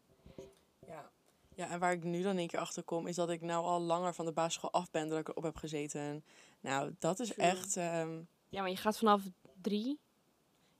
Ja. 0.87 1.09
ja, 1.55 1.69
en 1.69 1.79
waar 1.79 1.91
ik 1.91 2.03
nu 2.03 2.21
dan 2.21 2.37
een 2.37 2.47
keer 2.47 2.59
achter 2.59 2.83
kom, 2.83 3.07
is 3.07 3.15
dat 3.15 3.29
ik 3.29 3.41
nou 3.41 3.65
al 3.65 3.79
langer 3.81 4.13
van 4.13 4.25
de 4.25 4.31
basisschool 4.31 4.71
af 4.71 4.91
ben 4.91 5.07
dan 5.09 5.17
ik 5.17 5.27
erop 5.27 5.43
heb 5.43 5.55
gezeten. 5.55 6.23
Nou, 6.59 6.95
dat 6.99 7.19
is 7.19 7.27
True. 7.29 7.45
echt... 7.45 7.77
ehm, 7.77 8.21
Ja, 8.49 8.61
maar 8.61 8.69
je 8.69 8.77
gaat 8.77 8.97
vanaf 8.97 9.21
drie. 9.61 9.99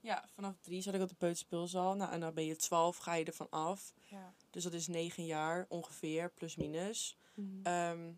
ja, 0.00 0.28
vanaf 0.34 0.54
drie 0.60 0.82
zat 0.82 0.94
ik 0.94 1.00
op 1.02 1.08
de 1.08 1.14
peuterspeelzaal. 1.14 1.94
Nou, 1.94 2.12
en 2.12 2.20
dan 2.20 2.34
ben 2.34 2.44
je 2.46 2.56
twaalf, 2.56 2.96
ga 2.96 3.14
je 3.14 3.24
ervan 3.24 3.50
af. 3.50 3.92
Ja. 4.04 4.34
Dus 4.50 4.62
dat 4.62 4.72
is 4.72 4.86
negen 4.86 5.24
jaar 5.24 5.66
ongeveer, 5.68 6.30
plus 6.34 6.56
minus. 6.56 7.16
Ehm, 7.62 8.10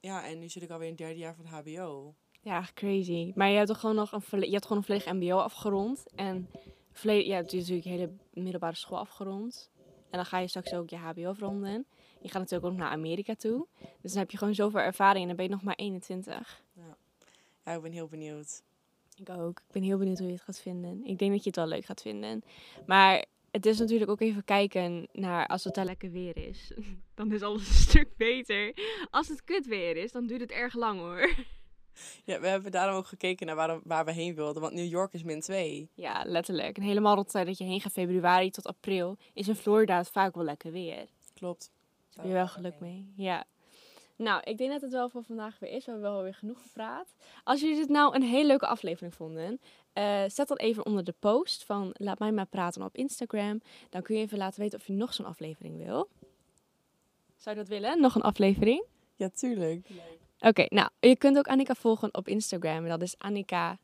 ja, 0.00 0.26
en 0.26 0.38
nu 0.38 0.48
zit 0.48 0.62
ik 0.62 0.70
alweer 0.70 0.88
in 0.88 0.94
het 0.94 1.02
derde 1.02 1.18
jaar 1.18 1.34
van 1.34 1.46
het 1.46 1.54
hbo. 1.54 2.14
Ja, 2.40 2.64
crazy. 2.74 3.32
Maar 3.34 3.48
je 3.48 3.56
hebt 3.56 3.68
toch 3.68 3.80
gewoon 3.80 3.96
nog 3.96 4.12
een, 4.12 4.40
je 4.40 4.50
hebt 4.50 4.66
gewoon 4.66 4.78
een 4.78 4.84
volledig 4.84 5.12
mbo 5.12 5.38
afgerond. 5.38 6.04
En 6.14 6.50
volledig, 6.92 7.26
ja, 7.26 7.30
je 7.30 7.36
hebt 7.36 7.52
natuurlijk 7.52 7.84
je 7.84 7.90
hele 7.90 8.12
middelbare 8.32 8.76
school 8.76 8.98
afgerond. 8.98 9.70
En 10.10 10.16
dan 10.18 10.24
ga 10.26 10.38
je 10.38 10.48
straks 10.48 10.74
ook 10.74 10.90
je 10.90 10.96
hbo 10.96 11.28
afronden. 11.28 11.86
Je 12.20 12.28
gaat 12.28 12.40
natuurlijk 12.40 12.72
ook 12.72 12.78
naar 12.78 12.90
Amerika 12.90 13.34
toe. 13.34 13.66
Dus 14.00 14.10
dan 14.10 14.20
heb 14.20 14.30
je 14.30 14.38
gewoon 14.38 14.54
zoveel 14.54 14.80
ervaring 14.80 15.20
en 15.20 15.26
dan 15.26 15.36
ben 15.36 15.44
je 15.44 15.50
nog 15.50 15.62
maar 15.62 15.74
21. 15.74 16.62
Ja, 17.64 17.74
ik 17.74 17.82
ben 17.82 17.92
heel 17.92 18.08
benieuwd. 18.08 18.62
Ik 19.16 19.28
ook. 19.28 19.58
Ik 19.58 19.72
ben 19.72 19.82
heel 19.82 19.98
benieuwd 19.98 20.18
hoe 20.18 20.26
je 20.26 20.32
het 20.32 20.42
gaat 20.42 20.60
vinden. 20.60 21.04
Ik 21.04 21.18
denk 21.18 21.32
dat 21.32 21.42
je 21.42 21.48
het 21.48 21.58
wel 21.58 21.66
leuk 21.66 21.84
gaat 21.84 22.02
vinden. 22.02 22.42
Maar 22.86 23.24
het 23.50 23.66
is 23.66 23.78
natuurlijk 23.78 24.10
ook 24.10 24.20
even 24.20 24.44
kijken 24.44 25.08
naar 25.12 25.46
als 25.46 25.64
het 25.64 25.74
daar 25.74 25.84
lekker 25.84 26.10
weer 26.10 26.36
is. 26.36 26.72
Dan 27.14 27.32
is 27.32 27.42
alles 27.42 27.68
een 27.68 27.74
stuk 27.74 28.16
beter. 28.16 28.74
Als 29.10 29.28
het 29.28 29.44
kut 29.44 29.66
weer 29.66 29.96
is, 29.96 30.12
dan 30.12 30.26
duurt 30.26 30.40
het 30.40 30.50
erg 30.50 30.74
lang 30.74 30.98
hoor. 30.98 31.30
Ja, 32.24 32.40
we 32.40 32.46
hebben 32.46 32.70
daarom 32.70 32.96
ook 32.96 33.06
gekeken 33.06 33.46
naar 33.46 33.56
waar, 33.56 33.80
waar 33.84 34.04
we 34.04 34.12
heen 34.12 34.34
wilden. 34.34 34.62
Want 34.62 34.74
New 34.74 34.88
York 34.88 35.12
is 35.12 35.22
min 35.22 35.40
2. 35.40 35.90
Ja, 35.94 36.22
letterlijk. 36.26 36.76
En 36.76 36.82
helemaal 36.82 37.14
rond 37.14 37.26
de 37.26 37.32
tijd 37.32 37.46
dat 37.46 37.58
je 37.58 37.64
heen 37.64 37.80
gaat, 37.80 37.92
februari 37.92 38.50
tot 38.50 38.66
april, 38.66 39.16
is 39.32 39.48
in 39.48 39.54
Florida 39.54 39.96
het 39.96 40.10
vaak 40.10 40.34
wel 40.34 40.44
lekker 40.44 40.72
weer. 40.72 41.06
Klopt. 41.34 41.70
Daar 42.10 42.24
heb 42.24 42.24
je 42.24 42.32
wel 42.32 42.48
geluk 42.48 42.80
mee. 42.80 43.12
Ja. 43.16 43.44
Nou, 44.20 44.40
ik 44.44 44.58
denk 44.58 44.70
dat 44.70 44.80
het 44.80 44.92
wel 44.92 45.08
voor 45.08 45.22
vandaag 45.22 45.58
weer 45.58 45.70
is. 45.70 45.84
We 45.84 45.90
hebben 45.90 46.10
wel 46.10 46.22
weer 46.22 46.34
genoeg 46.34 46.62
gepraat. 46.62 47.14
Als 47.44 47.60
jullie 47.60 47.76
dit 47.76 47.88
nou 47.88 48.14
een 48.14 48.22
hele 48.22 48.46
leuke 48.46 48.66
aflevering 48.66 49.14
vonden, 49.14 49.60
eh, 49.92 50.22
zet 50.26 50.48
dan 50.48 50.56
even 50.56 50.86
onder 50.86 51.04
de 51.04 51.14
post 51.18 51.64
van 51.64 51.90
Laat 51.92 52.18
mij 52.18 52.32
maar 52.32 52.46
praten 52.46 52.82
op 52.82 52.96
Instagram. 52.96 53.60
Dan 53.90 54.02
kun 54.02 54.16
je 54.16 54.22
even 54.22 54.38
laten 54.38 54.60
weten 54.60 54.78
of 54.78 54.86
je 54.86 54.92
nog 54.92 55.14
zo'n 55.14 55.26
aflevering 55.26 55.76
wil. 55.76 56.08
Zou 57.36 57.56
je 57.56 57.62
dat 57.62 57.68
willen? 57.68 58.00
Nog 58.00 58.14
een 58.14 58.22
aflevering? 58.22 58.84
Ja, 59.16 59.28
tuurlijk. 59.28 59.88
Oké, 60.40 60.66
nou, 60.68 60.88
je 61.00 61.16
kunt 61.16 61.38
ook 61.38 61.48
Annika 61.48 61.74
volgen 61.74 62.14
op 62.14 62.28
Instagram. 62.28 62.88
Dat 62.88 63.02
is 63.02 63.18
Annika 63.18 63.78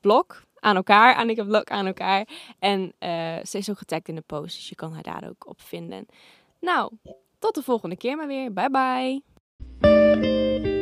Blok 0.00 0.42
aan 0.58 0.76
elkaar. 0.76 1.16
Annika 1.16 1.44
Blok 1.44 1.70
aan 1.70 1.86
elkaar. 1.86 2.28
En 2.58 2.92
eh, 2.98 3.44
ze 3.44 3.58
is 3.58 3.70
ook 3.70 3.78
getagd 3.78 4.08
in 4.08 4.14
de 4.14 4.22
post, 4.26 4.56
dus 4.56 4.68
je 4.68 4.74
kan 4.74 4.92
haar 4.92 5.02
daar 5.02 5.28
ook 5.28 5.46
op 5.46 5.60
vinden. 5.60 6.06
Nou, 6.58 6.92
tot 7.38 7.54
de 7.54 7.62
volgende 7.62 7.96
keer 7.96 8.16
maar 8.16 8.26
weer. 8.26 8.52
Bye 8.52 8.70
bye. 8.70 9.31
thank 10.20 10.66
you 10.66 10.81